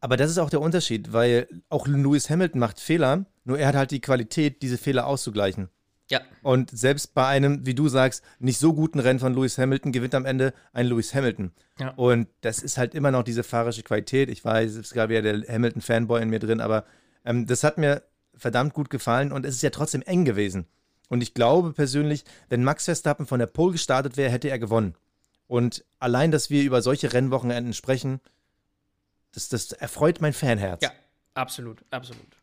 [0.00, 3.76] Aber das ist auch der Unterschied, weil auch Lewis Hamilton macht Fehler, nur er hat
[3.76, 5.68] halt die Qualität, diese Fehler auszugleichen.
[6.10, 6.20] Ja.
[6.42, 10.14] Und selbst bei einem, wie du sagst, nicht so guten Rennen von Lewis Hamilton gewinnt
[10.14, 11.52] am Ende ein Lewis Hamilton.
[11.78, 11.90] Ja.
[11.90, 14.28] Und das ist halt immer noch diese fahrische Qualität.
[14.28, 16.84] Ich weiß, es gerade wieder der Hamilton-Fanboy in mir drin, aber
[17.24, 18.02] ähm, das hat mir
[18.34, 20.66] verdammt gut gefallen und es ist ja trotzdem eng gewesen.
[21.08, 24.94] Und ich glaube persönlich, wenn Max Verstappen von der Pole gestartet wäre, hätte er gewonnen.
[25.46, 28.20] Und allein, dass wir über solche Rennwochenenden sprechen,
[29.32, 30.82] das, das erfreut mein Fanherz.
[30.82, 30.92] Ja,
[31.34, 32.36] absolut, absolut.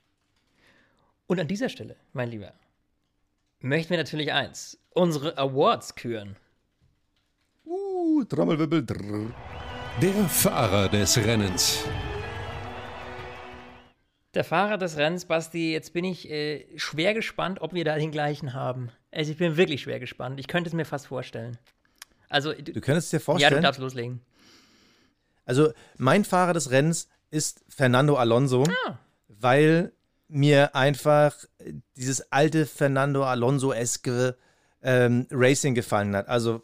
[1.27, 2.53] Und an dieser Stelle, mein Lieber,
[3.59, 6.35] möchten wir natürlich eins: unsere Awards küren.
[7.65, 8.85] Uh, Trommelwirbel.
[8.85, 9.33] Drrr.
[10.01, 11.83] Der Fahrer des Rennens.
[14.33, 18.11] Der Fahrer des Rennens, Basti, jetzt bin ich äh, schwer gespannt, ob wir da den
[18.11, 18.91] gleichen haben.
[19.11, 20.39] Also ich bin wirklich schwer gespannt.
[20.39, 21.57] Ich könnte es mir fast vorstellen.
[22.29, 23.53] Also, du, du könntest dir vorstellen?
[23.53, 24.21] Ja, du darfst loslegen.
[25.47, 28.99] Also, mein Fahrer des Rennens ist Fernando Alonso, ah.
[29.27, 29.93] weil
[30.27, 31.35] mir einfach
[31.95, 34.35] dieses alte Fernando Alonso-eske
[34.83, 36.27] ähm, Racing gefallen hat.
[36.27, 36.63] Also,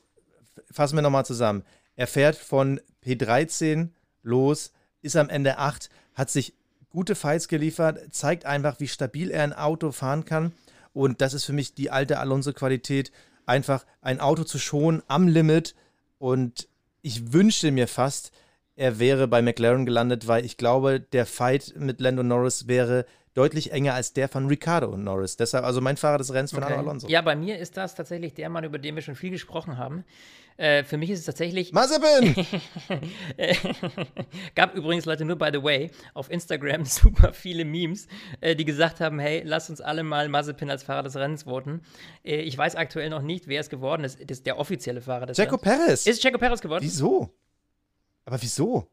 [0.70, 1.64] fassen wir nochmal zusammen.
[1.96, 3.90] Er fährt von P13
[4.22, 6.54] los, ist am Ende 8, hat sich
[6.90, 10.52] gute Fights geliefert, zeigt einfach, wie stabil er ein Auto fahren kann.
[10.92, 13.12] Und das ist für mich die alte Alonso-Qualität,
[13.46, 15.74] einfach ein Auto zu schonen am Limit.
[16.20, 16.68] Und
[17.02, 18.32] ich wünschte mir fast,
[18.76, 23.72] er wäre bei McLaren gelandet, weil ich glaube, der Fight mit Lando Norris wäre deutlich
[23.72, 25.38] enger als der von Ricardo Norris.
[25.38, 26.88] Deshalb also mein Fahrer des Rennens, Fernando okay.
[26.88, 27.08] Alonso.
[27.08, 30.04] Ja, bei mir ist das tatsächlich der Mann, über den wir schon viel gesprochen haben.
[30.58, 31.72] Äh, für mich ist es tatsächlich.
[31.74, 32.36] Mazepin!
[34.56, 38.08] Gab übrigens Leute nur, by the way, auf Instagram super viele Memes,
[38.40, 41.82] äh, die gesagt haben: hey, lass uns alle mal Mazepin als Fahrer des Rennens voten.
[42.24, 44.20] Äh, ich weiß aktuell noch nicht, wer es geworden ist.
[44.22, 45.86] Das ist der offizielle Fahrer des Checo Rennens.
[45.86, 46.06] Perez.
[46.06, 46.84] Ist Checo Perez geworden?
[46.84, 47.34] Wieso?
[48.26, 48.88] Aber wieso?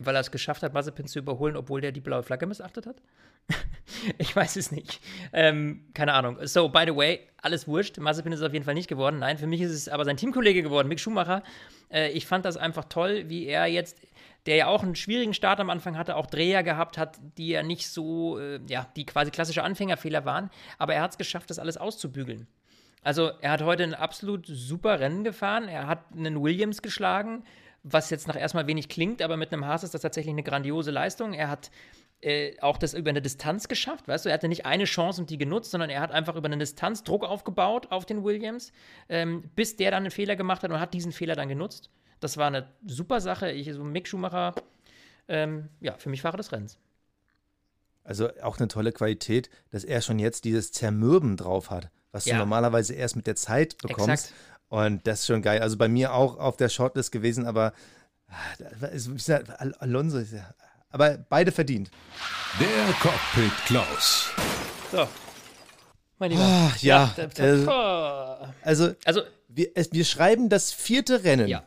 [0.00, 3.02] Weil er es geschafft hat, Mazepin zu überholen, obwohl der die blaue Flagge missachtet hat?
[4.18, 5.00] ich weiß es nicht.
[5.32, 6.38] Ähm, keine Ahnung.
[6.46, 7.98] So, by the way, alles wurscht.
[7.98, 9.18] Mazepin ist es auf jeden Fall nicht geworden.
[9.18, 11.42] Nein, für mich ist es aber sein Teamkollege geworden, Mick Schumacher.
[11.90, 13.98] Äh, ich fand das einfach toll, wie er jetzt,
[14.46, 17.62] der ja auch einen schwierigen Start am Anfang hatte, auch Dreher gehabt hat, die ja
[17.62, 20.50] nicht so, äh, ja, die quasi klassische Anfängerfehler waren.
[20.78, 22.46] Aber er hat es geschafft, das alles auszubügeln.
[23.02, 25.68] Also, er hat heute ein absolut super Rennen gefahren.
[25.68, 27.44] Er hat einen Williams geschlagen
[27.92, 30.90] was jetzt nach erstmal wenig klingt, aber mit einem Haas ist das tatsächlich eine grandiose
[30.90, 31.32] Leistung.
[31.32, 31.70] Er hat
[32.20, 35.30] äh, auch das über eine Distanz geschafft, weißt du, er hatte nicht eine Chance und
[35.30, 38.72] die genutzt, sondern er hat einfach über eine Distanz Druck aufgebaut auf den Williams,
[39.08, 41.90] ähm, bis der dann einen Fehler gemacht hat und hat diesen Fehler dann genutzt.
[42.20, 43.52] Das war eine super Sache.
[43.52, 44.54] Ich, so Mick Schumacher,
[45.28, 46.78] ähm, ja, für mich Fahrer des Rennens.
[48.02, 52.34] Also auch eine tolle Qualität, dass er schon jetzt dieses Zermürben drauf hat, was ja.
[52.34, 54.08] du normalerweise erst mit der Zeit bekommst.
[54.08, 54.34] Exakt.
[54.68, 55.60] Und das ist schon geil.
[55.60, 57.72] Also bei mir auch auf der Shortlist gewesen, aber
[59.78, 60.54] Alonso ist ja.
[60.90, 61.90] Aber beide verdient.
[62.60, 64.30] Der Cockpit Klaus.
[64.90, 65.06] So.
[66.18, 66.42] Mein Lieber.
[66.44, 67.14] Ach, ja.
[67.16, 67.66] ja äh,
[68.62, 71.62] also, also wir, es, wir, schreiben das vierte Rennen ja.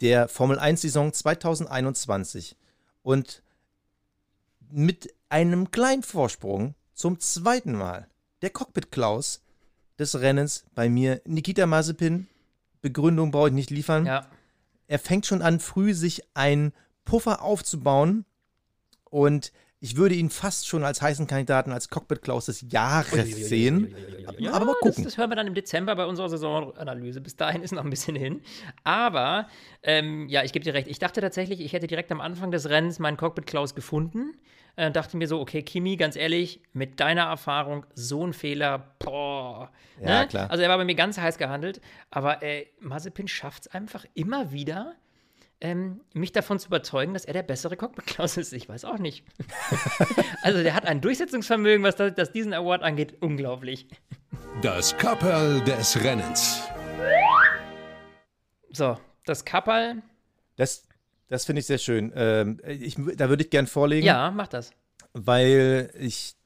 [0.00, 2.56] der Formel 1-Saison 2021.
[3.02, 3.42] Und
[4.70, 8.08] mit einem kleinen Vorsprung zum zweiten Mal
[8.42, 9.42] der Cockpit Klaus
[9.98, 12.28] des Rennens bei mir Nikita Mazepin
[12.82, 14.06] Begründung brauche ich nicht liefern.
[14.06, 14.26] Ja.
[14.86, 16.72] Er fängt schon an, früh sich einen
[17.04, 18.24] Puffer aufzubauen
[19.04, 19.52] und
[19.82, 23.94] ich würde ihn fast schon als heißen Kandidaten, als Cockpit-Klaus des Jahres sehen.
[24.52, 25.04] Aber mal gucken.
[25.04, 27.22] Das, das, hören wir dann im Dezember bei unserer Saisonanalyse.
[27.22, 28.42] Bis dahin ist noch ein bisschen hin.
[28.84, 29.48] Aber,
[29.82, 30.86] ähm, ja, ich gebe dir recht.
[30.86, 34.34] Ich dachte tatsächlich, ich hätte direkt am Anfang des Rennens meinen Cockpit-Klaus gefunden.
[34.76, 39.70] Äh, dachte mir so, okay, Kimi, ganz ehrlich, mit deiner Erfahrung, so ein Fehler, boah.
[40.02, 40.28] Ja, ne?
[40.28, 40.50] klar.
[40.50, 41.80] Also er war bei mir ganz heiß gehandelt.
[42.10, 44.94] Aber äh, Mazepin schafft es einfach immer wieder,
[45.60, 48.52] ähm, mich davon zu überzeugen, dass er der bessere Cockpit-Klaus ist.
[48.52, 49.24] Ich weiß auch nicht.
[50.42, 53.86] also der hat ein Durchsetzungsvermögen, was das, das diesen Award angeht, unglaublich.
[54.62, 56.62] Das Kapperl des Rennens.
[58.70, 60.02] So, das Kapperl.
[60.56, 60.84] Das,
[61.28, 62.12] das finde ich sehr schön.
[62.14, 64.06] Ähm, ich, da würde ich gern vorlegen.
[64.06, 64.70] Ja, mach das.
[65.12, 66.36] Weil ich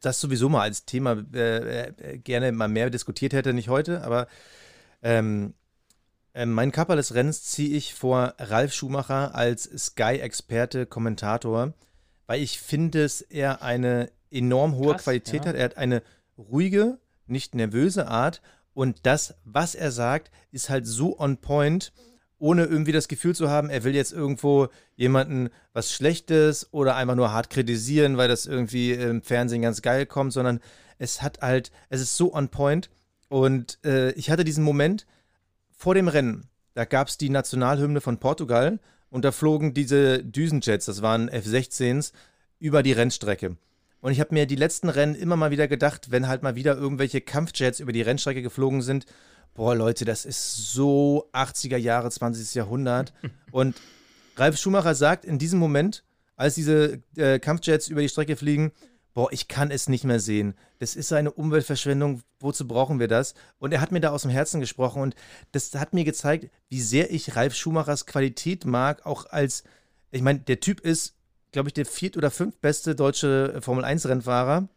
[0.00, 4.28] das sowieso mal als Thema äh, äh, gerne mal mehr diskutiert hätte, nicht heute, aber
[5.02, 5.54] ähm,
[6.38, 11.74] ähm, mein Kapperl des Rennens ziehe ich vor Ralf Schumacher als Sky-Experte, Kommentator,
[12.28, 15.48] weil ich finde, dass er eine enorm hohe Krass, Qualität ja.
[15.48, 15.56] hat.
[15.56, 16.00] Er hat eine
[16.38, 18.40] ruhige, nicht nervöse Art
[18.72, 21.92] und das, was er sagt, ist halt so on point,
[22.38, 27.16] ohne irgendwie das Gefühl zu haben, er will jetzt irgendwo jemanden was Schlechtes oder einfach
[27.16, 30.60] nur hart kritisieren, weil das irgendwie im Fernsehen ganz geil kommt, sondern
[30.98, 32.90] es hat halt, es ist so on point.
[33.28, 35.04] Und äh, ich hatte diesen Moment,
[35.78, 40.86] vor dem Rennen, da gab es die Nationalhymne von Portugal und da flogen diese Düsenjets,
[40.86, 42.12] das waren F-16s,
[42.58, 43.56] über die Rennstrecke.
[44.00, 46.76] Und ich habe mir die letzten Rennen immer mal wieder gedacht, wenn halt mal wieder
[46.76, 49.06] irgendwelche Kampfjets über die Rennstrecke geflogen sind,
[49.54, 52.54] boah Leute, das ist so 80er Jahre, 20.
[52.54, 53.12] Jahrhundert.
[53.52, 53.76] Und
[54.36, 56.04] Ralf Schumacher sagt in diesem Moment,
[56.34, 58.72] als diese äh, Kampfjets über die Strecke fliegen,
[59.18, 60.54] boah, ich kann es nicht mehr sehen.
[60.78, 63.34] Das ist eine Umweltverschwendung, wozu brauchen wir das?
[63.58, 65.16] Und er hat mir da aus dem Herzen gesprochen und
[65.50, 69.64] das hat mir gezeigt, wie sehr ich Ralf Schumachers Qualität mag, auch als,
[70.12, 71.16] ich meine, der Typ ist,
[71.50, 74.68] glaube ich, der viert- oder fünftbeste deutsche Formel-1-Rennfahrer.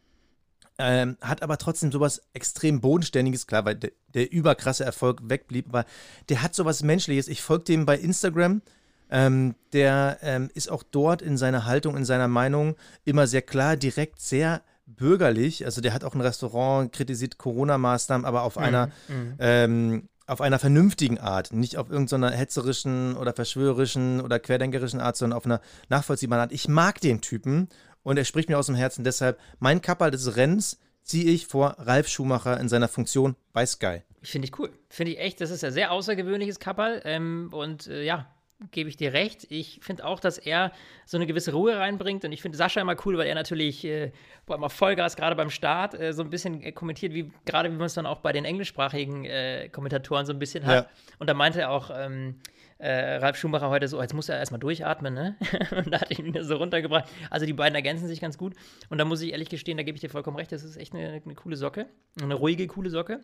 [0.79, 5.85] Ähm, hat aber trotzdem sowas extrem Bodenständiges, klar, weil der, der überkrasse Erfolg wegblieb, aber
[6.29, 7.27] der hat sowas Menschliches.
[7.27, 8.63] Ich folge dem bei Instagram.
[9.11, 13.75] Ähm, der ähm, ist auch dort in seiner Haltung, in seiner Meinung immer sehr klar,
[13.75, 15.65] direkt, sehr bürgerlich.
[15.65, 18.63] Also der hat auch ein Restaurant, kritisiert Corona-Maßnahmen, aber auf mhm.
[18.63, 19.35] einer mhm.
[19.39, 25.35] ähm, auf einer vernünftigen Art, nicht auf irgendeiner hetzerischen oder verschwörerischen oder querdenkerischen Art, sondern
[25.35, 25.59] auf einer
[25.89, 26.53] nachvollziehbaren Art.
[26.53, 27.67] Ich mag den Typen
[28.03, 29.03] und er spricht mir aus dem Herzen.
[29.03, 34.03] Deshalb mein Kapperl des Rennens ziehe ich vor Ralf Schumacher in seiner Funktion bei Sky.
[34.21, 34.71] Finde ich cool.
[34.87, 37.01] Finde ich echt, das ist ein sehr außergewöhnliches Kapperl.
[37.03, 38.27] Ähm, und äh, ja,
[38.71, 39.47] gebe ich dir recht.
[39.49, 40.71] Ich finde auch, dass er
[41.05, 42.23] so eine gewisse Ruhe reinbringt.
[42.23, 44.11] Und ich finde Sascha immer cool, weil er natürlich äh,
[44.47, 47.87] immer Vollgas gerade beim Start äh, so ein bisschen äh, kommentiert, wie gerade wie man
[47.87, 50.85] es dann auch bei den englischsprachigen äh, Kommentatoren so ein bisschen hat.
[50.85, 50.91] Ja.
[51.19, 52.39] Und da meinte er auch, ähm,
[52.77, 55.35] äh, Ralf Schumacher heute so, jetzt muss er erstmal durchatmen, ne?
[55.77, 57.05] und da hat ihn so runtergebracht.
[57.29, 58.55] Also die beiden ergänzen sich ganz gut.
[58.89, 60.93] Und da muss ich ehrlich gestehen, da gebe ich dir vollkommen recht, das ist echt
[60.95, 61.85] eine, eine coole Socke.
[62.21, 63.21] Eine ruhige, coole Socke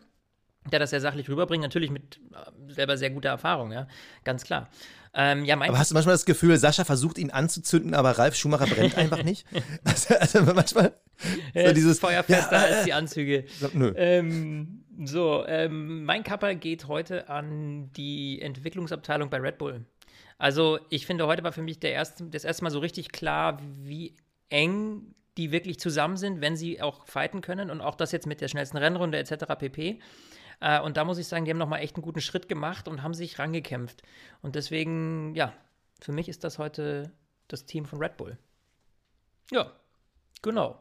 [0.70, 3.86] der das sehr sachlich rüberbringt, natürlich mit äh, selber sehr guter Erfahrung, ja,
[4.24, 4.68] ganz klar.
[5.14, 8.66] Ähm, ja, aber hast du manchmal das Gefühl, Sascha versucht ihn anzuzünden, aber Ralf Schumacher
[8.66, 9.46] brennt einfach nicht?
[9.84, 10.92] Also, also manchmal
[11.54, 13.44] so dieses Feuerfester ja, als die Anzüge.
[13.72, 13.92] Nö.
[13.96, 19.84] Ähm, so, ähm, mein Kapper geht heute an die Entwicklungsabteilung bei Red Bull.
[20.36, 23.58] Also ich finde, heute war für mich der erste, das erste Mal so richtig klar,
[23.82, 24.14] wie
[24.50, 28.40] eng die wirklich zusammen sind, wenn sie auch fighten können und auch das jetzt mit
[28.40, 29.44] der schnellsten Rennrunde etc.
[29.58, 30.00] pp.
[30.60, 33.02] Äh, und da muss ich sagen, die haben nochmal echt einen guten Schritt gemacht und
[33.02, 34.02] haben sich rangekämpft.
[34.42, 35.52] Und deswegen, ja,
[36.00, 37.12] für mich ist das heute
[37.48, 38.38] das Team von Red Bull.
[39.50, 39.72] Ja,
[40.42, 40.80] genau.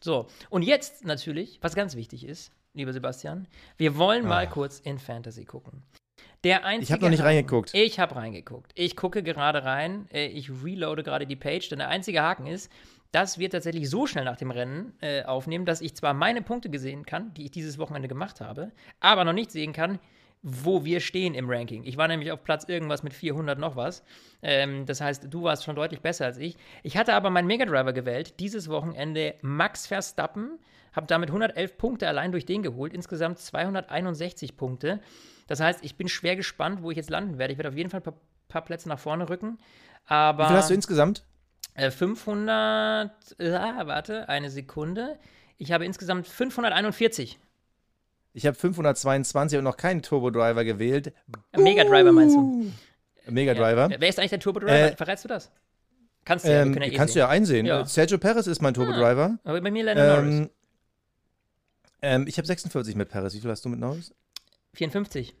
[0.00, 3.46] So, und jetzt natürlich, was ganz wichtig ist, lieber Sebastian,
[3.76, 4.50] wir wollen mal ah.
[4.50, 5.82] kurz in Fantasy gucken.
[6.44, 7.70] Der einzige ich habe noch nicht Haken, reingeguckt.
[7.72, 8.72] Ich habe reingeguckt.
[8.74, 10.08] Ich gucke gerade rein.
[10.12, 12.70] Äh, ich reloade gerade die Page, denn der einzige Haken ist,
[13.12, 16.70] dass wir tatsächlich so schnell nach dem Rennen äh, aufnehmen, dass ich zwar meine Punkte
[16.70, 19.98] gesehen kann, die ich dieses Wochenende gemacht habe, aber noch nicht sehen kann,
[20.42, 21.84] wo wir stehen im Ranking.
[21.84, 24.02] Ich war nämlich auf Platz irgendwas mit 400 noch was.
[24.42, 26.56] Ähm, das heißt, du warst schon deutlich besser als ich.
[26.82, 30.58] Ich hatte aber meinen Mega Driver gewählt, dieses Wochenende Max Verstappen,
[30.92, 35.00] habe damit 111 Punkte allein durch den geholt, insgesamt 261 Punkte.
[35.46, 37.52] Das heißt, ich bin schwer gespannt, wo ich jetzt landen werde.
[37.52, 39.58] Ich werde auf jeden Fall ein paar, paar Plätze nach vorne rücken.
[40.06, 41.24] Aber Wie viel hast du insgesamt?
[41.76, 45.18] 500, äh, ah, warte, eine Sekunde.
[45.58, 47.38] Ich habe insgesamt 541.
[48.34, 51.12] Ich habe 522 und noch keinen Turbo Driver gewählt.
[51.56, 52.72] Mega Driver meinst du?
[53.28, 53.90] Mega Driver.
[53.90, 54.00] Ja.
[54.00, 54.92] Wer ist eigentlich der Turbo Driver?
[54.92, 55.50] Äh, Verrätst du das?
[56.24, 57.20] Kannst du ja, ähm, ja eh kannst sehen.
[57.20, 57.66] du ja einsehen.
[57.66, 57.84] Ja.
[57.84, 59.38] Sergio Perez ist mein Turbo ah, Driver.
[59.44, 60.50] Aber bei mir Lennon ähm, Norris.
[62.02, 63.34] Ähm, ich habe 46 mit Perez.
[63.34, 64.14] Wie viel hast du mit Norris?
[64.74, 65.34] 54.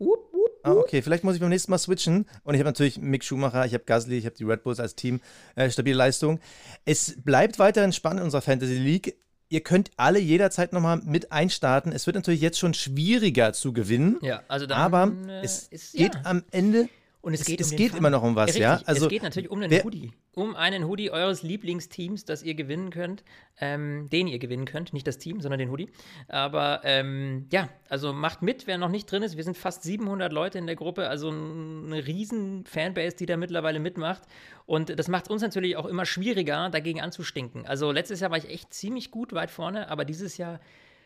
[0.00, 0.27] Up.
[0.68, 2.26] Ah, okay, vielleicht muss ich beim nächsten Mal switchen.
[2.44, 4.94] Und ich habe natürlich Mick Schumacher, ich habe Gasly, ich habe die Red Bulls als
[4.94, 5.20] Team.
[5.54, 6.40] Äh, stabile Leistung.
[6.84, 9.16] Es bleibt weiterhin spannend in unserer Fantasy League.
[9.48, 11.90] Ihr könnt alle jederzeit nochmal mit einstarten.
[11.90, 14.18] Es wird natürlich jetzt schon schwieriger zu gewinnen.
[14.20, 16.20] Ja, also dann, aber äh, es ist, geht ja.
[16.24, 16.90] am Ende
[17.20, 18.76] und es, es geht, es um geht immer noch um was, ja.
[18.76, 18.82] ja?
[18.86, 20.12] Also, es geht natürlich um einen wer, Hoodie.
[20.34, 23.24] Um einen Hoodie eures Lieblingsteams, das ihr gewinnen könnt.
[23.60, 24.92] Ähm, den ihr gewinnen könnt.
[24.92, 25.90] Nicht das Team, sondern den Hoodie.
[26.28, 29.36] Aber ähm, ja, also macht mit, wer noch nicht drin ist.
[29.36, 31.08] Wir sind fast 700 Leute in der Gruppe.
[31.08, 34.22] Also eine riesen Fanbase, die da mittlerweile mitmacht.
[34.64, 37.66] Und das macht es uns natürlich auch immer schwieriger, dagegen anzustinken.
[37.66, 40.60] Also letztes Jahr war ich echt ziemlich gut weit vorne, aber dieses Jahr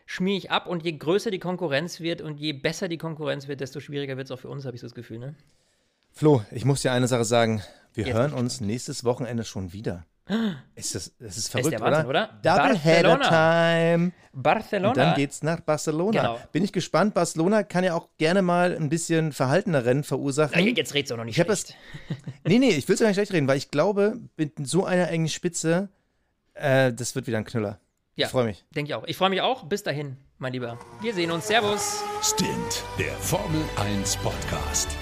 [0.05, 0.67] schmier ich ab.
[0.67, 4.27] Und je größer die Konkurrenz wird und je besser die Konkurrenz wird, desto schwieriger wird
[4.27, 5.19] es auch für uns, habe ich so das Gefühl.
[5.19, 5.35] Ne?
[6.13, 7.63] Flo, ich muss dir eine Sache sagen.
[7.95, 10.07] Wir Jetzt hören uns nächstes Wochenende schon wieder.
[10.75, 12.31] Ist das, das ist verrückt, ist Wahnsinn, oder?
[12.31, 12.41] oder?
[12.43, 14.13] Double Header Time.
[14.33, 14.89] Barcelona.
[14.89, 16.21] Und dann geht's nach Barcelona.
[16.21, 16.41] Genau.
[16.53, 17.13] Bin ich gespannt.
[17.13, 20.59] Barcelona kann ja auch gerne mal ein bisschen verhaltener Rennen verursachen.
[20.59, 21.75] Ja, jetzt redst du auch noch nicht ich schlecht.
[22.09, 24.85] Das, nee, nee, ich will es ja nicht schlecht reden, weil ich glaube, mit so
[24.85, 25.89] einer engen Spitze,
[26.55, 27.81] äh, das wird wieder ein Knüller.
[28.15, 28.65] Ja, ich freue mich.
[28.75, 29.05] Denke ich auch.
[29.07, 29.65] Ich freue mich auch.
[29.65, 30.79] Bis dahin, mein Lieber.
[31.01, 31.49] Wir sehen uns.
[31.49, 32.03] Servus.
[32.23, 34.97] Stint, der Formel 1 Podcast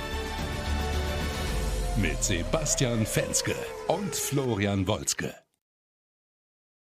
[1.97, 3.55] mit Sebastian Fenske
[3.89, 5.35] und Florian Wolzke.